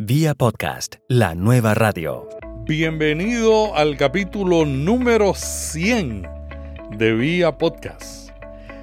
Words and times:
Vía 0.00 0.34
podcast, 0.34 0.96
la 1.08 1.36
nueva 1.36 1.72
radio. 1.72 2.28
Bienvenido 2.64 3.76
al 3.76 3.96
capítulo 3.96 4.66
número 4.66 5.34
100 5.34 6.26
de 6.98 7.14
Vía 7.14 7.56
Podcast. 7.56 8.30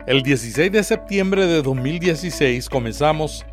El 0.08 0.24
16 0.24 0.71
de 0.71 0.82
septiembre 0.86 1.47
de 1.47 1.62
2016 1.63 2.70
comenzamos 2.70 3.46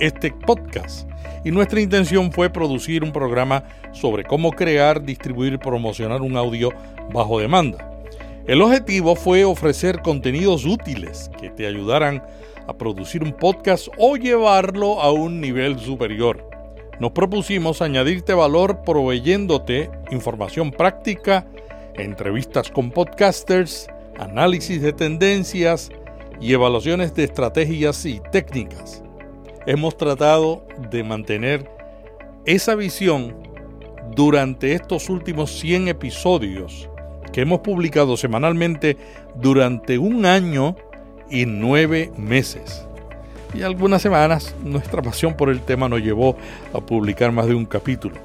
este 0.00 0.32
podcast 0.32 1.06
y 1.44 1.50
nuestra 1.50 1.82
intención 1.82 2.32
fue 2.32 2.48
producir 2.48 3.04
un 3.04 3.12
programa 3.12 3.64
sobre 3.92 4.24
cómo 4.24 4.52
crear, 4.52 5.04
distribuir 5.04 5.52
y 5.52 5.58
promocionar 5.58 6.22
un 6.22 6.38
audio 6.38 6.70
bajo 7.12 7.38
demanda. 7.38 7.86
El 8.46 8.62
objetivo 8.62 9.14
fue 9.14 9.44
ofrecer 9.44 10.00
contenidos 10.00 10.64
útiles 10.64 11.30
que 11.38 11.50
te 11.50 11.66
ayudaran 11.66 12.24
a 12.66 12.72
producir 12.78 13.22
un 13.22 13.34
podcast 13.34 13.88
o 13.98 14.16
llevarlo 14.16 15.02
a 15.02 15.12
un 15.12 15.42
nivel 15.42 15.78
superior. 15.78 16.53
Nos 17.00 17.10
propusimos 17.10 17.82
añadirte 17.82 18.34
valor 18.34 18.82
proveyéndote 18.84 19.90
información 20.12 20.70
práctica, 20.70 21.46
entrevistas 21.94 22.70
con 22.70 22.90
podcasters, 22.92 23.88
análisis 24.18 24.80
de 24.80 24.92
tendencias 24.92 25.90
y 26.40 26.52
evaluaciones 26.52 27.14
de 27.14 27.24
estrategias 27.24 28.04
y 28.06 28.20
técnicas. 28.30 29.02
Hemos 29.66 29.96
tratado 29.96 30.66
de 30.90 31.02
mantener 31.02 31.68
esa 32.46 32.76
visión 32.76 33.34
durante 34.14 34.74
estos 34.74 35.08
últimos 35.08 35.50
100 35.58 35.88
episodios 35.88 36.88
que 37.32 37.40
hemos 37.40 37.60
publicado 37.60 38.16
semanalmente 38.16 38.96
durante 39.34 39.98
un 39.98 40.26
año 40.26 40.76
y 41.28 41.46
nueve 41.46 42.12
meses. 42.16 42.86
Y 43.54 43.62
algunas 43.62 44.02
semanas 44.02 44.54
nuestra 44.64 45.00
pasión 45.00 45.36
por 45.36 45.48
el 45.48 45.60
tema 45.60 45.88
nos 45.88 46.00
llevó 46.00 46.36
a 46.72 46.80
publicar 46.80 47.30
más 47.30 47.46
de 47.46 47.54
un 47.54 47.64
capítulo. 47.64 48.16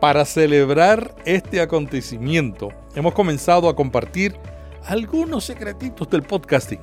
Para 0.00 0.24
celebrar 0.24 1.14
este 1.26 1.60
acontecimiento, 1.60 2.70
hemos 2.94 3.12
comenzado 3.12 3.68
a 3.68 3.76
compartir 3.76 4.34
algunos 4.86 5.44
secretitos 5.44 6.08
del 6.08 6.22
podcasting. 6.22 6.80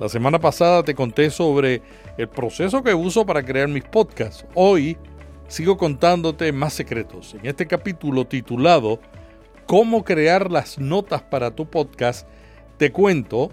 La 0.00 0.08
semana 0.08 0.40
pasada 0.40 0.82
te 0.82 0.96
conté 0.96 1.30
sobre 1.30 1.82
el 2.18 2.28
proceso 2.28 2.82
que 2.82 2.92
uso 2.92 3.24
para 3.24 3.44
crear 3.44 3.68
mis 3.68 3.84
podcasts. 3.84 4.44
Hoy 4.54 4.98
sigo 5.46 5.76
contándote 5.76 6.50
más 6.50 6.72
secretos. 6.72 7.34
En 7.34 7.46
este 7.46 7.68
capítulo 7.68 8.26
titulado 8.26 8.98
cómo 9.66 10.02
crear 10.02 10.50
las 10.50 10.80
notas 10.80 11.22
para 11.22 11.52
tu 11.52 11.70
podcast, 11.70 12.26
te 12.76 12.90
cuento 12.90 13.50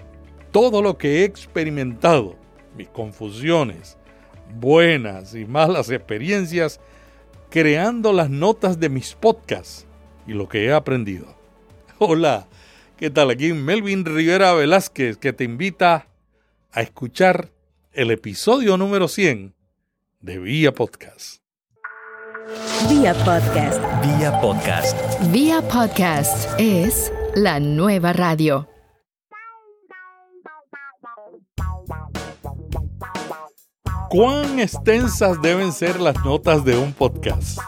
todo 0.52 0.82
lo 0.82 0.98
que 0.98 1.20
he 1.20 1.24
experimentado, 1.26 2.36
mis 2.76 2.88
confusiones, 2.90 3.98
buenas 4.56 5.36
y 5.36 5.46
malas 5.46 5.90
experiencias, 5.90 6.80
creando 7.50 8.14
las 8.14 8.30
notas 8.30 8.80
de 8.80 8.90
mis 8.90 9.16
podcasts 9.16 9.88
y 10.28 10.34
lo 10.34 10.48
que 10.48 10.66
he 10.66 10.74
aprendido. 10.74 11.36
Hola, 12.00 12.48
¿qué 12.98 13.10
tal? 13.10 13.30
Aquí 13.32 13.54
Melvin 13.54 14.06
Rivera 14.06 14.54
Velázquez 14.54 15.18
que 15.18 15.34
te 15.34 15.44
invita 15.44 16.08
a 16.72 16.82
escuchar 16.82 17.52
el 17.94 18.12
episodio 18.12 18.78
número 18.78 19.08
100 19.08 19.56
de 20.22 20.40
Vía 20.40 20.74
Podcast. 20.74 21.42
Vía 22.90 23.14
Podcast. 23.26 23.82
Vía 24.04 24.40
Podcast. 24.42 25.32
Vía 25.32 25.62
Podcast 25.62 26.50
es 26.58 27.12
la 27.36 27.60
nueva 27.60 28.14
radio. 28.14 28.79
¿Cuán 34.10 34.60
extensas 34.60 35.42
deben 35.42 35.72
ser 35.72 36.00
las 36.00 36.24
notas 36.26 36.66
de 36.66 36.78
un 36.78 36.94
podcast? 36.94 37.60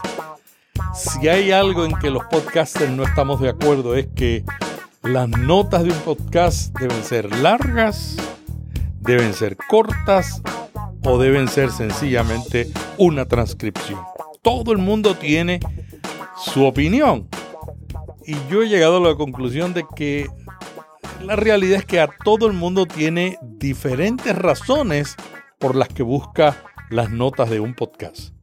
Si 0.94 1.28
hay 1.28 1.52
algo 1.52 1.86
en 1.86 1.94
que 2.00 2.09
los 2.09 2.23
podcasters 2.25 2.92
no 2.92 3.03
estamos 3.03 3.39
de 3.39 3.50
acuerdo 3.50 3.95
es 3.95 4.08
que 4.16 4.44
las 5.03 5.30
notas 5.30 5.84
de 5.84 5.92
un 5.92 6.00
podcast 6.00 6.78
deben 6.78 7.03
ser 7.03 7.35
largas, 7.38 8.18
deben 9.00 9.34
ser 9.34 9.56
cortas 9.56 10.41
o 11.03 11.18
deben 11.18 11.47
ser 11.47 11.72
sencillamente 11.72 12.72
una 12.97 13.25
transcripción 13.25 14.00
todo 14.41 14.72
el 14.72 14.80
mundo 14.80 15.16
tiene 15.16 15.59
su 16.38 16.66
opinión. 16.66 17.28
Y 18.25 18.35
yo 18.50 18.63
he 18.63 18.69
llegado 18.69 18.97
a 18.97 19.09
la 19.09 19.16
conclusión 19.16 19.74
de 19.74 19.85
que 19.96 20.28
la 21.22 21.35
realidad 21.35 21.80
es 21.80 21.85
que 21.85 22.00
a 22.00 22.09
todo 22.24 22.47
el 22.47 22.53
mundo 22.53 22.85
tiene 22.85 23.38
diferentes 23.41 24.35
razones 24.35 25.16
por 25.61 25.75
las 25.75 25.89
que 25.89 26.01
busca 26.01 26.66
las 26.89 27.11
notas 27.11 27.49
de 27.51 27.59
un 27.59 27.75
podcast. 27.75 28.33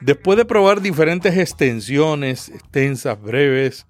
Después 0.00 0.38
de 0.38 0.46
probar 0.46 0.80
diferentes 0.80 1.36
extensiones, 1.36 2.48
extensas, 2.48 3.20
breves, 3.20 3.86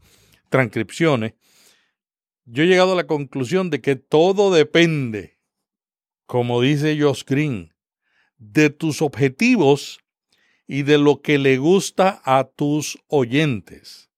transcripciones, 0.50 1.34
yo 2.44 2.64
he 2.64 2.66
llegado 2.66 2.92
a 2.92 2.96
la 2.96 3.06
conclusión 3.06 3.70
de 3.70 3.80
que 3.80 3.94
todo 3.94 4.52
depende, 4.52 5.38
como 6.26 6.60
dice 6.60 7.00
Josh 7.00 7.22
Green, 7.24 7.72
de 8.38 8.70
tus 8.70 9.00
objetivos 9.02 10.00
y 10.66 10.82
de 10.82 10.98
lo 10.98 11.22
que 11.22 11.38
le 11.38 11.58
gusta 11.58 12.20
a 12.24 12.44
tus 12.44 12.98
oyentes. 13.06 14.10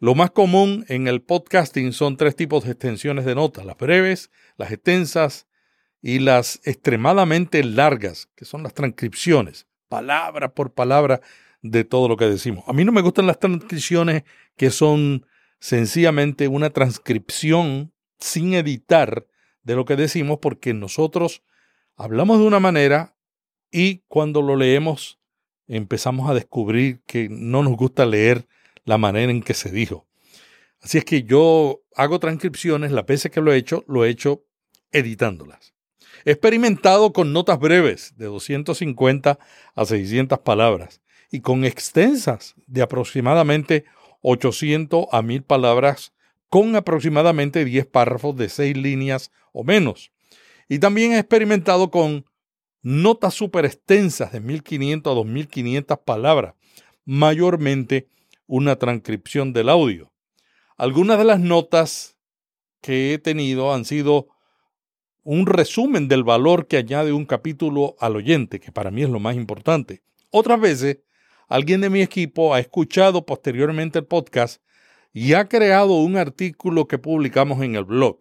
Lo 0.00 0.16
más 0.16 0.32
común 0.32 0.84
en 0.88 1.06
el 1.06 1.22
podcasting 1.22 1.92
son 1.92 2.16
tres 2.16 2.34
tipos 2.34 2.64
de 2.64 2.72
extensiones 2.72 3.24
de 3.24 3.36
notas, 3.36 3.64
las 3.64 3.78
breves, 3.78 4.30
las 4.56 4.72
extensas 4.72 5.46
y 6.06 6.18
las 6.18 6.60
extremadamente 6.64 7.64
largas, 7.64 8.28
que 8.36 8.44
son 8.44 8.62
las 8.62 8.74
transcripciones, 8.74 9.66
palabra 9.88 10.52
por 10.52 10.74
palabra 10.74 11.22
de 11.62 11.84
todo 11.84 12.08
lo 12.08 12.18
que 12.18 12.26
decimos. 12.26 12.62
A 12.68 12.74
mí 12.74 12.84
no 12.84 12.92
me 12.92 13.00
gustan 13.00 13.26
las 13.26 13.38
transcripciones 13.38 14.24
que 14.54 14.68
son 14.68 15.26
sencillamente 15.60 16.46
una 16.46 16.68
transcripción 16.68 17.90
sin 18.18 18.52
editar 18.52 19.26
de 19.62 19.76
lo 19.76 19.86
que 19.86 19.96
decimos 19.96 20.40
porque 20.42 20.74
nosotros 20.74 21.42
hablamos 21.96 22.38
de 22.38 22.44
una 22.44 22.60
manera 22.60 23.16
y 23.72 24.02
cuando 24.06 24.42
lo 24.42 24.56
leemos 24.56 25.18
empezamos 25.68 26.28
a 26.28 26.34
descubrir 26.34 27.00
que 27.06 27.30
no 27.30 27.62
nos 27.62 27.78
gusta 27.78 28.04
leer 28.04 28.46
la 28.84 28.98
manera 28.98 29.32
en 29.32 29.42
que 29.42 29.54
se 29.54 29.70
dijo. 29.70 30.06
Así 30.82 30.98
es 30.98 31.06
que 31.06 31.22
yo 31.22 31.80
hago 31.96 32.18
transcripciones, 32.18 32.92
las 32.92 33.06
veces 33.06 33.32
que 33.32 33.40
lo 33.40 33.54
he 33.54 33.56
hecho, 33.56 33.86
lo 33.88 34.04
he 34.04 34.10
hecho 34.10 34.44
editándolas. 34.92 35.73
He 36.24 36.30
experimentado 36.30 37.12
con 37.12 37.32
notas 37.32 37.58
breves 37.58 38.14
de 38.16 38.26
250 38.26 39.38
a 39.74 39.84
600 39.84 40.38
palabras 40.38 41.02
y 41.30 41.40
con 41.40 41.64
extensas 41.64 42.54
de 42.66 42.80
aproximadamente 42.80 43.84
800 44.22 45.06
a 45.12 45.20
1000 45.20 45.42
palabras 45.42 46.14
con 46.48 46.76
aproximadamente 46.76 47.64
10 47.64 47.86
párrafos 47.86 48.36
de 48.36 48.48
6 48.48 48.76
líneas 48.76 49.32
o 49.52 49.64
menos. 49.64 50.12
Y 50.68 50.78
también 50.78 51.12
he 51.12 51.18
experimentado 51.18 51.90
con 51.90 52.24
notas 52.80 53.34
súper 53.34 53.66
extensas 53.66 54.32
de 54.32 54.40
1500 54.40 55.10
a 55.10 55.14
2500 55.14 55.98
palabras, 55.98 56.54
mayormente 57.04 58.08
una 58.46 58.76
transcripción 58.76 59.52
del 59.52 59.68
audio. 59.68 60.10
Algunas 60.76 61.18
de 61.18 61.24
las 61.24 61.40
notas 61.40 62.16
que 62.80 63.12
he 63.12 63.18
tenido 63.18 63.74
han 63.74 63.84
sido 63.84 64.28
un 65.24 65.46
resumen 65.46 66.06
del 66.06 66.22
valor 66.22 66.68
que 66.68 66.76
añade 66.76 67.12
un 67.12 67.26
capítulo 67.26 67.96
al 67.98 68.16
oyente, 68.16 68.60
que 68.60 68.70
para 68.70 68.90
mí 68.90 69.02
es 69.02 69.10
lo 69.10 69.18
más 69.18 69.34
importante. 69.34 70.02
Otras 70.30 70.60
veces, 70.60 70.98
alguien 71.48 71.80
de 71.80 71.90
mi 71.90 72.02
equipo 72.02 72.54
ha 72.54 72.60
escuchado 72.60 73.26
posteriormente 73.26 73.98
el 73.98 74.06
podcast 74.06 74.62
y 75.12 75.32
ha 75.32 75.48
creado 75.48 75.94
un 75.94 76.16
artículo 76.16 76.86
que 76.86 76.98
publicamos 76.98 77.62
en 77.62 77.74
el 77.74 77.84
blog. 77.84 78.18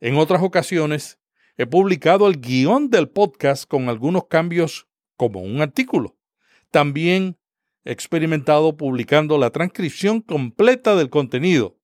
En 0.00 0.16
otras 0.16 0.42
ocasiones, 0.42 1.20
He 1.60 1.66
publicado 1.66 2.26
el 2.26 2.40
guion 2.40 2.88
del 2.88 3.10
podcast 3.10 3.68
con 3.68 3.90
algunos 3.90 4.28
cambios 4.28 4.88
como 5.18 5.42
un 5.42 5.60
artículo. 5.60 6.16
También 6.70 7.36
he 7.84 7.92
experimentado 7.92 8.78
publicando 8.78 9.36
la 9.36 9.50
transcripción 9.50 10.22
completa 10.22 10.96
del 10.96 11.10
contenido. 11.10 11.78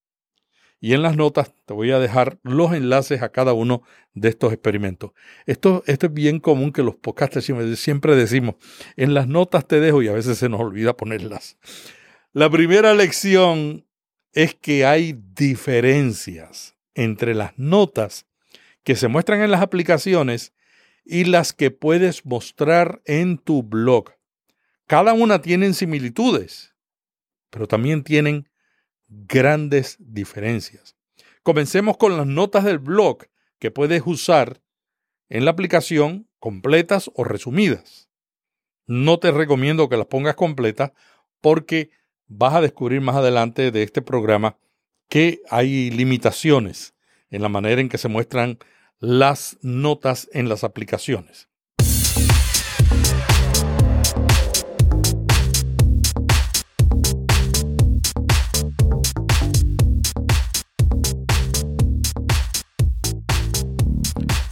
Y 0.81 0.93
en 0.93 1.02
las 1.02 1.17
notas 1.17 1.55
te 1.64 1.73
voy 1.73 1.90
a 1.90 1.99
dejar 1.99 2.38
los 2.43 2.73
enlaces 2.73 3.23
a 3.23 3.31
cada 3.31 3.55
uno 3.55 3.82
de 4.14 4.28
estos 4.28 4.52
experimentos. 4.52 5.12
Esto, 5.46 5.82
esto 5.87 6.06
es 6.06 6.12
bien 6.12 6.38
común 6.38 6.73
que 6.73 6.82
los 6.82 6.96
podcasters 6.96 7.50
siempre 7.78 8.14
decimos, 8.14 8.56
en 8.96 9.14
las 9.14 9.26
notas 9.26 9.67
te 9.67 9.81
dejo 9.81 10.02
y 10.02 10.08
a 10.08 10.12
veces 10.12 10.38
se 10.38 10.49
nos 10.49 10.61
olvida 10.61 10.96
ponerlas. 10.96 11.56
La 12.32 12.50
primera 12.50 12.94
lección 12.94 13.87
es 14.32 14.55
que 14.55 14.84
hay 14.84 15.19
diferencias 15.34 16.76
entre 16.94 17.34
las 17.34 17.58
notas 17.58 18.26
que 18.84 18.96
se 18.96 19.08
muestran 19.08 19.40
en 19.40 19.50
las 19.50 19.62
aplicaciones 19.62 20.52
y 21.05 21.25
las 21.25 21.52
que 21.52 21.70
puedes 21.70 22.26
mostrar 22.26 23.00
en 23.06 23.38
tu 23.38 23.62
blog. 23.62 24.12
Cada 24.87 25.14
una 25.14 25.40
tiene 25.40 25.73
similitudes, 25.73 26.75
pero 27.50 27.67
también 27.67 28.05
tienen 28.05 28.49
grandes 29.08 29.97
diferencias. 29.99 30.97
Comencemos 31.43 31.97
con 31.97 32.17
las 32.17 32.26
notas 32.26 32.64
del 32.64 32.79
blog 32.79 33.26
que 33.58 33.70
puedes 33.70 34.03
usar 34.05 34.61
en 35.29 35.44
la 35.44 35.53
aplicación 35.53 36.29
completas 36.38 37.11
o 37.14 37.25
resumidas. 37.25 38.08
No 38.87 39.19
te 39.19 39.31
recomiendo 39.31 39.88
que 39.88 39.97
las 39.97 40.06
pongas 40.06 40.37
completas 40.37 40.93
porque 41.41 41.91
vas 42.26 42.55
a 42.55 42.61
descubrir 42.61 43.00
más 43.00 43.17
adelante 43.17 43.70
de 43.70 43.82
este 43.82 44.03
programa 44.03 44.56
que 45.09 45.41
hay 45.50 45.91
limitaciones 45.91 46.94
en 47.31 47.43
la 47.43 47.49
manera 47.49 47.81
en 47.81 47.88
que 47.88 47.99
se 47.99 48.09
muestran 48.09 48.59
las 48.99 49.59
notas 49.62 50.29
en 50.32 50.49
las 50.49 50.64
aplicaciones. 50.64 51.49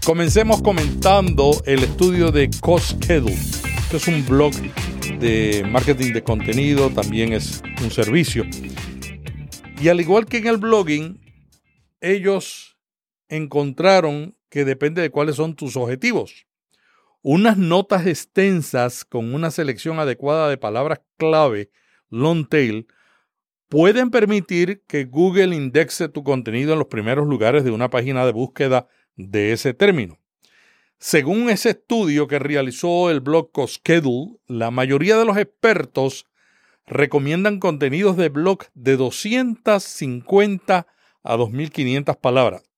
Comencemos 0.04 0.60
comentando 0.60 1.62
el 1.64 1.82
estudio 1.82 2.30
de 2.30 2.50
CoSchedule, 2.60 3.38
que 3.90 3.96
es 3.96 4.06
un 4.06 4.26
blog 4.26 4.52
de 5.18 5.66
marketing 5.66 6.12
de 6.12 6.22
contenido, 6.22 6.90
también 6.90 7.32
es 7.32 7.62
un 7.82 7.90
servicio. 7.90 8.44
Y 9.80 9.88
al 9.88 10.02
igual 10.02 10.26
que 10.26 10.36
en 10.36 10.46
el 10.48 10.58
blogging, 10.58 11.18
ellos 12.02 12.76
encontraron 13.28 14.36
que 14.50 14.66
depende 14.66 15.00
de 15.00 15.08
cuáles 15.08 15.36
son 15.36 15.56
tus 15.56 15.74
objetivos. 15.74 16.46
Unas 17.22 17.56
notas 17.56 18.06
extensas 18.06 19.06
con 19.06 19.32
una 19.32 19.50
selección 19.50 19.98
adecuada 19.98 20.50
de 20.50 20.58
palabras 20.58 21.00
clave, 21.16 21.70
long 22.10 22.46
tail, 22.46 22.86
pueden 23.70 24.10
permitir 24.10 24.82
que 24.86 25.06
Google 25.06 25.56
indexe 25.56 26.10
tu 26.10 26.22
contenido 26.24 26.74
en 26.74 26.78
los 26.78 26.88
primeros 26.88 27.26
lugares 27.26 27.64
de 27.64 27.70
una 27.70 27.88
página 27.88 28.26
de 28.26 28.32
búsqueda 28.32 28.86
de 29.16 29.52
ese 29.52 29.74
término. 29.74 30.18
Según 30.98 31.50
ese 31.50 31.70
estudio 31.70 32.28
que 32.28 32.38
realizó 32.38 33.10
el 33.10 33.18
blog 33.20 33.50
CoSchedule, 33.52 34.36
la 34.46 34.70
mayoría 34.70 35.16
de 35.16 35.24
los 35.24 35.36
expertos 35.36 36.26
recomiendan 36.86 37.58
contenidos 37.60 38.16
de 38.16 38.28
blog 38.28 38.66
de 38.74 38.96
250 38.96 40.86
a 41.22 41.36
2.500 41.36 42.20
palabras. 42.20 42.70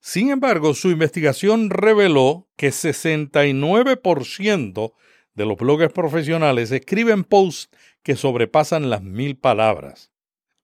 Sin 0.00 0.30
embargo, 0.30 0.74
su 0.74 0.90
investigación 0.90 1.70
reveló 1.70 2.48
que 2.56 2.70
69% 2.70 4.92
de 5.34 5.46
los 5.46 5.58
bloggers 5.58 5.92
profesionales 5.92 6.72
escriben 6.72 7.22
posts 7.24 7.68
que 8.02 8.16
sobrepasan 8.16 8.88
las 8.88 9.02
mil 9.02 9.36
palabras. 9.36 10.10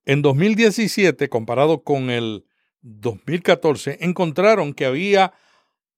En 0.05 0.23
2017, 0.23 1.29
comparado 1.29 1.83
con 1.83 2.09
el 2.09 2.46
2014, 2.87 3.97
encontraron 4.01 4.73
que 4.73 4.85
había 4.85 5.33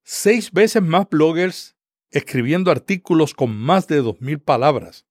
seis 0.04 0.52
veces 0.52 0.82
más 0.82 1.08
bloggers 1.10 1.76
escribiendo 2.12 2.72
artículos 2.72 3.34
con 3.34 3.56
más 3.56 3.88
de 3.88 4.02
2.000 4.02 4.44
palabras. 4.44 5.06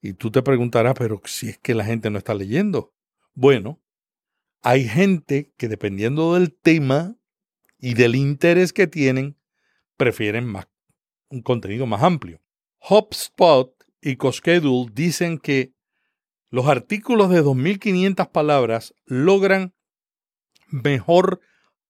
Y 0.00 0.12
tú 0.12 0.30
te 0.30 0.42
preguntarás, 0.42 0.94
pero 0.96 1.20
si 1.24 1.48
es 1.48 1.58
que 1.58 1.74
la 1.74 1.84
gente 1.84 2.10
no 2.10 2.18
está 2.18 2.34
leyendo. 2.34 2.94
Bueno, 3.34 3.82
hay 4.62 4.86
gente 4.86 5.52
que 5.56 5.68
dependiendo 5.68 6.34
del 6.34 6.54
tema 6.54 7.16
y 7.78 7.94
del 7.94 8.14
interés 8.14 8.72
que 8.72 8.86
tienen, 8.86 9.36
prefieren 9.96 10.46
más, 10.46 10.68
un 11.28 11.42
contenido 11.42 11.86
más 11.86 12.02
amplio. 12.02 12.40
HubSpot 12.78 13.74
y 14.00 14.16
CoSchedule 14.16 14.90
dicen 14.92 15.38
que 15.38 15.74
los 16.50 16.66
artículos 16.66 17.30
de 17.30 17.42
2.500 17.42 18.30
palabras 18.30 18.94
logran 19.06 19.73
mejor 20.82 21.40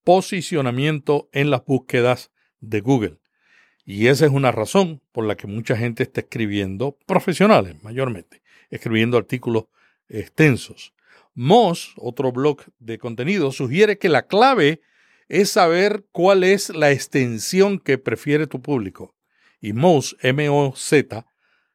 posicionamiento 0.04 1.28
en 1.32 1.50
las 1.50 1.64
búsquedas 1.64 2.30
de 2.60 2.80
Google. 2.80 3.18
Y 3.86 4.08
esa 4.08 4.26
es 4.26 4.32
una 4.32 4.52
razón 4.52 5.00
por 5.12 5.24
la 5.24 5.36
que 5.36 5.46
mucha 5.46 5.76
gente 5.76 6.02
está 6.02 6.20
escribiendo, 6.20 6.98
profesionales 7.06 7.82
mayormente, 7.82 8.42
escribiendo 8.70 9.16
artículos 9.16 9.64
extensos. 10.08 10.92
Moz, 11.34 11.94
otro 11.96 12.30
blog 12.32 12.62
de 12.78 12.98
contenido, 12.98 13.52
sugiere 13.52 13.98
que 13.98 14.08
la 14.08 14.26
clave 14.26 14.82
es 15.28 15.50
saber 15.50 16.04
cuál 16.12 16.44
es 16.44 16.68
la 16.68 16.92
extensión 16.92 17.78
que 17.78 17.98
prefiere 17.98 18.46
tu 18.46 18.60
público. 18.60 19.14
Y 19.60 19.72
Moz, 19.72 20.16
M-O-Z, 20.20 21.26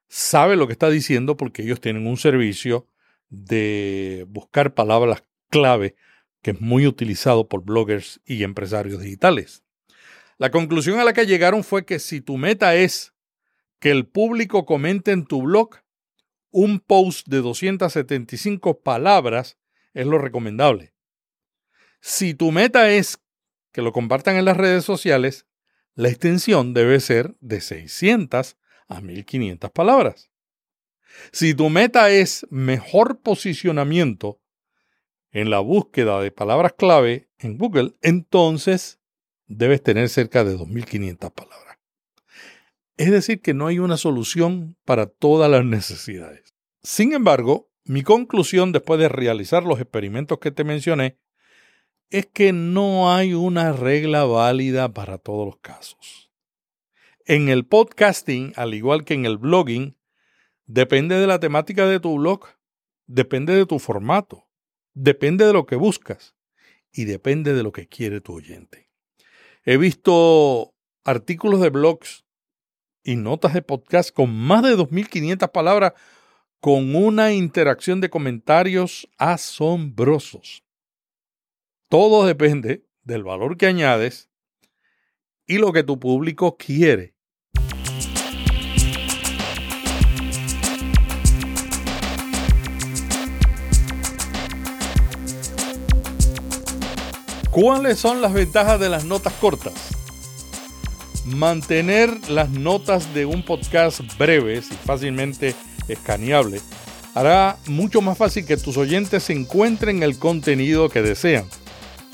sabe 0.07 0.55
lo 0.55 0.67
que 0.67 0.73
está 0.73 0.89
diciendo 0.89 1.38
porque 1.38 1.63
ellos 1.63 1.81
tienen 1.81 2.05
un 2.05 2.17
servicio 2.17 2.88
de 3.29 4.25
buscar 4.29 4.73
palabras 4.73 5.23
clave 5.50 5.95
que 6.41 6.51
es 6.51 6.62
muy 6.62 6.88
utilizado 6.88 7.47
por 7.47 7.63
bloggers 7.63 8.21
y 8.25 8.44
empresarios 8.44 9.01
digitales. 9.01 9.63
La 10.38 10.51
conclusión 10.51 11.00
a 11.00 11.03
la 11.03 11.13
que 11.13 11.25
llegaron 11.25 11.63
fue 11.63 11.86
que 11.86 12.00
si 12.00 12.21
tu 12.21 12.38
meta 12.38 12.75
es 12.75 13.13
que 13.80 13.91
el 13.91 14.07
público 14.07 14.65
comente 14.65 15.12
en 15.12 15.25
tu 15.25 15.41
blog, 15.41 15.77
un 16.51 16.80
post 16.80 17.27
de 17.27 17.41
275 17.41 18.81
palabras 18.81 19.57
es 19.94 20.06
lo 20.07 20.18
recomendable. 20.18 20.94
Si 22.01 22.33
tu 22.33 22.51
meta 22.51 22.91
es 22.91 23.19
que 23.71 23.81
lo 23.81 23.91
compartan 23.91 24.38
en 24.38 24.45
las 24.45 24.57
redes 24.57 24.86
sociales, 24.86 25.45
la 25.95 26.09
extensión 26.09 26.74
debe 26.74 27.00
ser 27.01 27.36
de 27.41 27.62
600 27.62 28.57
a 28.88 29.01
1500 29.01 29.71
palabras. 29.71 30.31
Si 31.31 31.53
tu 31.53 31.69
meta 31.69 32.09
es 32.09 32.47
mejor 32.50 33.21
posicionamiento 33.21 34.38
en 35.31 35.49
la 35.49 35.59
búsqueda 35.59 36.21
de 36.21 36.31
palabras 36.31 36.73
clave 36.77 37.29
en 37.37 37.57
Google, 37.57 37.95
entonces 38.01 38.99
debes 39.47 39.81
tener 39.81 40.09
cerca 40.09 40.43
de 40.43 40.57
2.500 40.57 41.31
palabras. 41.31 41.77
Es 42.97 43.11
decir, 43.11 43.41
que 43.41 43.53
no 43.53 43.67
hay 43.67 43.79
una 43.79 43.97
solución 43.97 44.75
para 44.85 45.05
todas 45.05 45.49
las 45.49 45.63
necesidades. 45.63 46.53
Sin 46.81 47.13
embargo, 47.13 47.69
mi 47.85 48.03
conclusión 48.03 48.71
después 48.71 48.99
de 48.99 49.09
realizar 49.09 49.63
los 49.63 49.79
experimentos 49.79 50.39
que 50.39 50.51
te 50.51 50.63
mencioné 50.63 51.17
es 52.09 52.25
que 52.25 52.51
no 52.53 53.13
hay 53.13 53.33
una 53.33 53.71
regla 53.71 54.25
válida 54.25 54.93
para 54.93 55.17
todos 55.17 55.45
los 55.45 55.57
casos. 55.57 56.31
En 57.25 57.49
el 57.49 57.65
podcasting, 57.65 58.53
al 58.55 58.73
igual 58.73 59.05
que 59.05 59.13
en 59.13 59.25
el 59.25 59.37
blogging, 59.37 59.95
depende 60.65 61.15
de 61.19 61.27
la 61.27 61.39
temática 61.39 61.85
de 61.85 61.99
tu 61.99 62.17
blog, 62.17 62.47
depende 63.05 63.55
de 63.55 63.65
tu 63.65 63.79
formato, 63.79 64.49
Depende 64.94 65.45
de 65.45 65.53
lo 65.53 65.65
que 65.65 65.75
buscas 65.75 66.36
y 66.91 67.06
depende 67.06 67.53
de 67.53 67.63
lo 67.63 67.71
que 67.71 67.88
quiere 67.88 68.21
tu 68.21 68.33
oyente. 68.33 68.89
He 69.63 69.77
visto 69.77 70.74
artículos 71.03 71.62
de 71.62 71.69
blogs 71.69 72.25
y 73.03 73.15
notas 73.15 73.53
de 73.53 73.62
podcast 73.62 74.12
con 74.12 74.33
más 74.33 74.63
de 74.63 74.75
2.500 74.75 75.51
palabras 75.51 75.94
con 76.59 76.95
una 76.95 77.33
interacción 77.33 78.01
de 78.01 78.10
comentarios 78.10 79.10
asombrosos. 79.17 80.63
Todo 81.88 82.25
depende 82.25 82.86
del 83.03 83.24
valor 83.24 83.58
que 83.58 83.67
añades 83.67 84.29
y 85.46 85.58
lo 85.58 85.72
que 85.72 85.84
tu 85.84 86.00
público 86.00 86.58
quiere 86.58 87.15
¿Cuáles 97.51 97.98
son 97.98 98.22
las 98.22 98.32
ventajas 98.32 98.79
de 98.79 98.89
las 98.89 99.06
notas 99.06 99.34
cortas? 99.34 99.74
Mantener 101.25 102.29
las 102.29 102.51
notas 102.51 103.12
de 103.15 103.25
un 103.25 103.44
podcast 103.44 104.01
breves 104.20 104.72
y 104.72 104.75
fácilmente 104.75 105.56
escaneables 105.88 106.63
hará 107.15 107.58
mucho 107.68 108.01
más 108.01 108.20
fácil 108.20 108.46
que 108.46 108.56
tus 108.56 108.77
oyentes 108.77 109.29
encuentren 109.32 110.03
el 110.03 110.20
contenido 110.20 110.89
que 110.89 111.01
desean. 111.01 111.46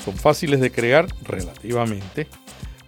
Son 0.02 0.16
fáciles 0.16 0.58
de 0.58 0.72
crear 0.72 1.06
relativamente, 1.22 2.28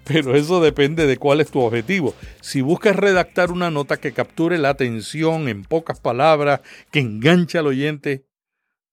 pero 0.04 0.34
eso 0.34 0.62
depende 0.62 1.06
de 1.06 1.18
cuál 1.18 1.42
es 1.42 1.50
tu 1.50 1.60
objetivo. 1.60 2.14
Si 2.40 2.62
buscas 2.62 2.96
redactar 2.96 3.52
una 3.52 3.70
nota 3.70 3.98
que 3.98 4.12
capture 4.12 4.56
la 4.56 4.70
atención 4.70 5.48
en 5.48 5.64
pocas 5.64 6.00
palabras, 6.00 6.60
que 6.90 7.00
enganche 7.00 7.58
al 7.58 7.66
oyente, 7.66 8.24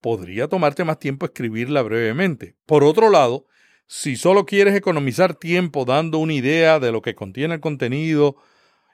podría 0.00 0.48
tomarte 0.48 0.84
más 0.84 0.98
tiempo 0.98 1.26
escribirla 1.26 1.82
brevemente. 1.82 2.56
Por 2.66 2.84
otro 2.84 3.10
lado, 3.10 3.46
si 3.86 4.16
solo 4.16 4.46
quieres 4.46 4.74
economizar 4.74 5.34
tiempo 5.34 5.84
dando 5.84 6.18
una 6.18 6.34
idea 6.34 6.80
de 6.80 6.92
lo 6.92 7.02
que 7.02 7.14
contiene 7.14 7.54
el 7.54 7.60
contenido 7.60 8.36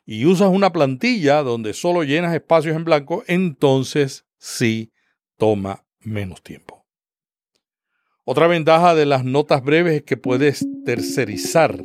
y 0.04 0.26
usas 0.26 0.48
una 0.48 0.72
plantilla 0.72 1.42
donde 1.42 1.72
solo 1.72 2.02
llenas 2.02 2.34
espacios 2.34 2.76
en 2.76 2.84
blanco, 2.84 3.24
entonces 3.26 4.26
sí 4.38 4.92
toma 5.36 5.84
menos 6.00 6.42
tiempo. 6.42 6.84
Otra 8.24 8.46
ventaja 8.46 8.94
de 8.94 9.06
las 9.06 9.24
notas 9.24 9.64
breves 9.64 9.94
es 9.94 10.02
que 10.02 10.16
puedes 10.16 10.66
tercerizar 10.84 11.82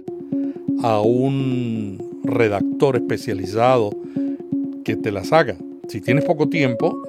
a 0.83 0.99
un 1.01 2.21
redactor 2.23 2.97
especializado 2.97 3.91
que 4.85 4.95
te 4.95 5.11
las 5.11 5.33
haga. 5.33 5.57
Si 5.87 6.01
tienes 6.01 6.25
poco 6.25 6.49
tiempo, 6.49 7.01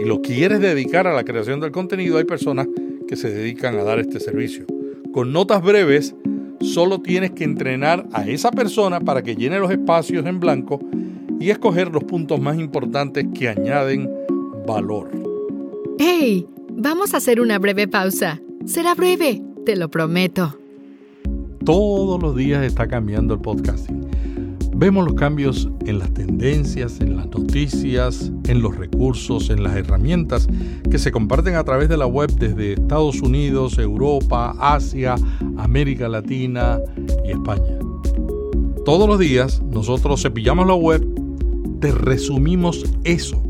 y 0.00 0.04
lo 0.06 0.22
quieres 0.22 0.60
dedicar 0.60 1.06
a 1.06 1.12
la 1.12 1.24
creación 1.24 1.60
del 1.60 1.72
contenido, 1.72 2.16
hay 2.16 2.24
personas 2.24 2.66
que 3.06 3.16
se 3.16 3.30
dedican 3.30 3.76
a 3.76 3.84
dar 3.84 3.98
este 3.98 4.18
servicio. 4.18 4.64
Con 5.12 5.30
notas 5.32 5.62
breves, 5.62 6.14
solo 6.60 7.02
tienes 7.02 7.32
que 7.32 7.44
entrenar 7.44 8.06
a 8.12 8.26
esa 8.26 8.50
persona 8.50 9.00
para 9.00 9.22
que 9.22 9.36
llene 9.36 9.58
los 9.58 9.70
espacios 9.70 10.24
en 10.24 10.40
blanco 10.40 10.80
y 11.38 11.50
escoger 11.50 11.92
los 11.92 12.04
puntos 12.04 12.40
más 12.40 12.58
importantes 12.58 13.26
que 13.34 13.50
añaden 13.50 14.08
valor. 14.66 15.10
¡Hey! 15.98 16.46
Vamos 16.70 17.12
a 17.12 17.18
hacer 17.18 17.38
una 17.38 17.58
breve 17.58 17.86
pausa. 17.86 18.40
Será 18.64 18.94
breve, 18.94 19.42
te 19.66 19.76
lo 19.76 19.90
prometo. 19.90 20.58
Todos 21.62 22.22
los 22.22 22.34
días 22.36 22.64
está 22.64 22.88
cambiando 22.88 23.34
el 23.34 23.40
podcasting. 23.40 24.09
Vemos 24.80 25.04
los 25.04 25.12
cambios 25.12 25.68
en 25.84 25.98
las 25.98 26.10
tendencias, 26.14 27.02
en 27.02 27.14
las 27.14 27.26
noticias, 27.26 28.32
en 28.48 28.62
los 28.62 28.74
recursos, 28.78 29.50
en 29.50 29.62
las 29.62 29.76
herramientas 29.76 30.48
que 30.90 30.96
se 30.98 31.12
comparten 31.12 31.56
a 31.56 31.64
través 31.64 31.90
de 31.90 31.98
la 31.98 32.06
web 32.06 32.30
desde 32.30 32.72
Estados 32.72 33.20
Unidos, 33.20 33.76
Europa, 33.76 34.54
Asia, 34.58 35.16
América 35.58 36.08
Latina 36.08 36.78
y 37.26 37.32
España. 37.32 37.78
Todos 38.86 39.06
los 39.06 39.18
días 39.18 39.60
nosotros 39.70 40.22
cepillamos 40.22 40.66
la 40.66 40.76
web, 40.76 41.06
te 41.80 41.92
resumimos 41.92 42.82
eso 43.04 43.42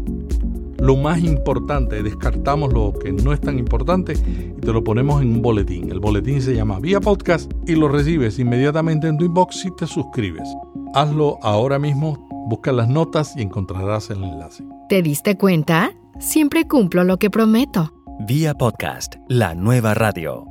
lo 0.80 0.96
más 0.96 1.22
importante, 1.22 2.02
descartamos 2.02 2.72
lo 2.72 2.92
que 2.92 3.12
no 3.12 3.32
es 3.32 3.40
tan 3.40 3.56
importante 3.58 4.14
y 4.14 4.60
te 4.60 4.72
lo 4.72 4.82
ponemos 4.82 5.22
en 5.22 5.34
un 5.34 5.42
boletín. 5.42 5.92
El 5.92 6.00
boletín 6.00 6.42
se 6.42 6.56
llama 6.56 6.80
Vía 6.80 7.00
Podcast 7.00 7.52
y 7.68 7.76
lo 7.76 7.86
recibes 7.86 8.40
inmediatamente 8.40 9.06
en 9.06 9.16
tu 9.16 9.26
inbox 9.26 9.60
si 9.60 9.70
te 9.76 9.86
suscribes. 9.86 10.48
Hazlo 10.92 11.38
ahora 11.40 11.78
mismo, 11.78 12.26
busca 12.48 12.72
las 12.72 12.88
notas 12.88 13.36
y 13.36 13.42
encontrarás 13.42 14.10
el 14.10 14.24
enlace. 14.24 14.64
¿Te 14.88 15.02
diste 15.02 15.38
cuenta? 15.38 15.92
Siempre 16.18 16.66
cumplo 16.66 17.04
lo 17.04 17.16
que 17.16 17.30
prometo. 17.30 17.92
Vía 18.26 18.54
Podcast, 18.54 19.14
la 19.28 19.54
nueva 19.54 19.94
radio. 19.94 20.46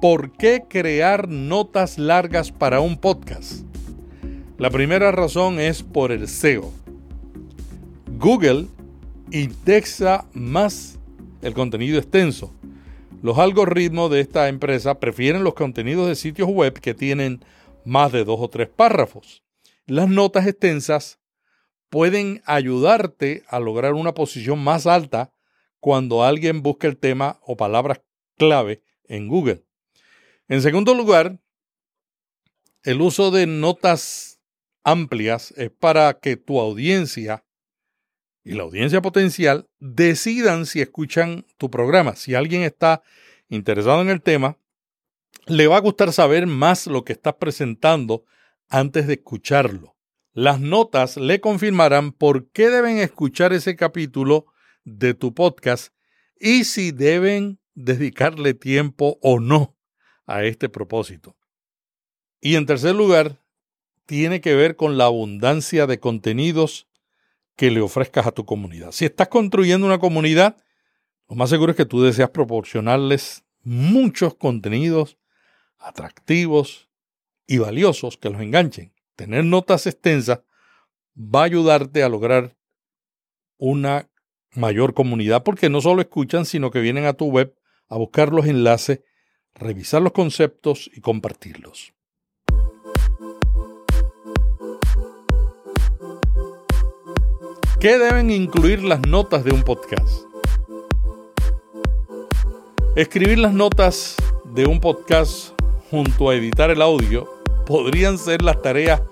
¿Por 0.00 0.32
qué 0.32 0.64
crear 0.68 1.28
notas 1.28 1.98
largas 1.98 2.50
para 2.50 2.80
un 2.80 2.96
podcast? 2.96 3.64
La 4.58 4.70
primera 4.70 5.12
razón 5.12 5.60
es 5.60 5.84
por 5.84 6.10
el 6.10 6.26
SEO. 6.26 6.72
Google 8.18 8.66
indexa 9.30 10.24
más 10.32 10.98
el 11.42 11.54
contenido 11.54 11.98
extenso. 11.98 12.52
Los 13.22 13.38
algoritmos 13.38 14.10
de 14.10 14.18
esta 14.18 14.48
empresa 14.48 14.98
prefieren 14.98 15.44
los 15.44 15.54
contenidos 15.54 16.08
de 16.08 16.16
sitios 16.16 16.48
web 16.48 16.72
que 16.72 16.92
tienen 16.92 17.40
más 17.88 18.12
de 18.12 18.24
dos 18.24 18.38
o 18.40 18.48
tres 18.48 18.68
párrafos. 18.68 19.42
Las 19.86 20.08
notas 20.08 20.46
extensas 20.46 21.18
pueden 21.88 22.42
ayudarte 22.44 23.44
a 23.48 23.58
lograr 23.58 23.94
una 23.94 24.12
posición 24.12 24.62
más 24.62 24.86
alta 24.86 25.32
cuando 25.80 26.22
alguien 26.22 26.62
busca 26.62 26.86
el 26.86 26.98
tema 26.98 27.40
o 27.42 27.56
palabras 27.56 28.02
clave 28.36 28.82
en 29.04 29.26
Google. 29.28 29.64
En 30.48 30.60
segundo 30.60 30.94
lugar, 30.94 31.38
el 32.82 33.00
uso 33.00 33.30
de 33.30 33.46
notas 33.46 34.40
amplias 34.84 35.52
es 35.56 35.70
para 35.70 36.18
que 36.20 36.36
tu 36.36 36.60
audiencia 36.60 37.44
y 38.44 38.52
la 38.52 38.64
audiencia 38.64 39.02
potencial 39.02 39.68
decidan 39.78 40.66
si 40.66 40.80
escuchan 40.80 41.46
tu 41.56 41.70
programa. 41.70 42.16
Si 42.16 42.34
alguien 42.34 42.62
está 42.62 43.02
interesado 43.48 44.02
en 44.02 44.10
el 44.10 44.22
tema, 44.22 44.58
le 45.48 45.66
va 45.66 45.78
a 45.78 45.80
gustar 45.80 46.12
saber 46.12 46.46
más 46.46 46.86
lo 46.86 47.04
que 47.04 47.12
estás 47.12 47.34
presentando 47.34 48.24
antes 48.68 49.06
de 49.06 49.14
escucharlo. 49.14 49.96
Las 50.32 50.60
notas 50.60 51.16
le 51.16 51.40
confirmarán 51.40 52.12
por 52.12 52.50
qué 52.50 52.68
deben 52.68 52.98
escuchar 52.98 53.52
ese 53.52 53.74
capítulo 53.74 54.46
de 54.84 55.14
tu 55.14 55.34
podcast 55.34 55.92
y 56.38 56.64
si 56.64 56.92
deben 56.92 57.58
dedicarle 57.74 58.54
tiempo 58.54 59.18
o 59.22 59.40
no 59.40 59.76
a 60.26 60.44
este 60.44 60.68
propósito. 60.68 61.36
Y 62.40 62.56
en 62.56 62.66
tercer 62.66 62.94
lugar, 62.94 63.42
tiene 64.06 64.40
que 64.40 64.54
ver 64.54 64.76
con 64.76 64.96
la 64.96 65.06
abundancia 65.06 65.86
de 65.86 65.98
contenidos 65.98 66.86
que 67.56 67.70
le 67.70 67.80
ofrezcas 67.80 68.26
a 68.26 68.32
tu 68.32 68.44
comunidad. 68.44 68.92
Si 68.92 69.04
estás 69.04 69.28
construyendo 69.28 69.86
una 69.86 69.98
comunidad, 69.98 70.56
lo 71.28 71.36
más 71.36 71.50
seguro 71.50 71.72
es 71.72 71.76
que 71.76 71.84
tú 71.84 72.02
deseas 72.02 72.30
proporcionarles 72.30 73.44
muchos 73.64 74.34
contenidos 74.34 75.17
atractivos 75.78 76.88
y 77.46 77.58
valiosos 77.58 78.16
que 78.16 78.30
los 78.30 78.40
enganchen. 78.40 78.92
Tener 79.16 79.44
notas 79.44 79.86
extensas 79.86 80.40
va 81.16 81.40
a 81.40 81.44
ayudarte 81.44 82.02
a 82.02 82.08
lograr 82.08 82.56
una 83.56 84.08
mayor 84.52 84.94
comunidad 84.94 85.42
porque 85.42 85.68
no 85.68 85.80
solo 85.80 86.00
escuchan, 86.00 86.44
sino 86.44 86.70
que 86.70 86.80
vienen 86.80 87.06
a 87.06 87.14
tu 87.14 87.26
web 87.26 87.54
a 87.88 87.96
buscar 87.96 88.32
los 88.32 88.46
enlaces, 88.46 89.00
revisar 89.54 90.02
los 90.02 90.12
conceptos 90.12 90.90
y 90.94 91.00
compartirlos. 91.00 91.94
¿Qué 97.80 97.96
deben 97.96 98.30
incluir 98.30 98.82
las 98.82 99.00
notas 99.06 99.44
de 99.44 99.52
un 99.52 99.62
podcast? 99.62 100.24
Escribir 102.96 103.38
las 103.38 103.52
notas 103.52 104.16
de 104.44 104.66
un 104.66 104.80
podcast 104.80 105.57
junto 105.90 106.30
a 106.30 106.34
editar 106.34 106.70
el 106.70 106.82
audio 106.82 107.28
podrían 107.66 108.18
ser 108.18 108.42
las 108.42 108.60
tareas 108.62 109.02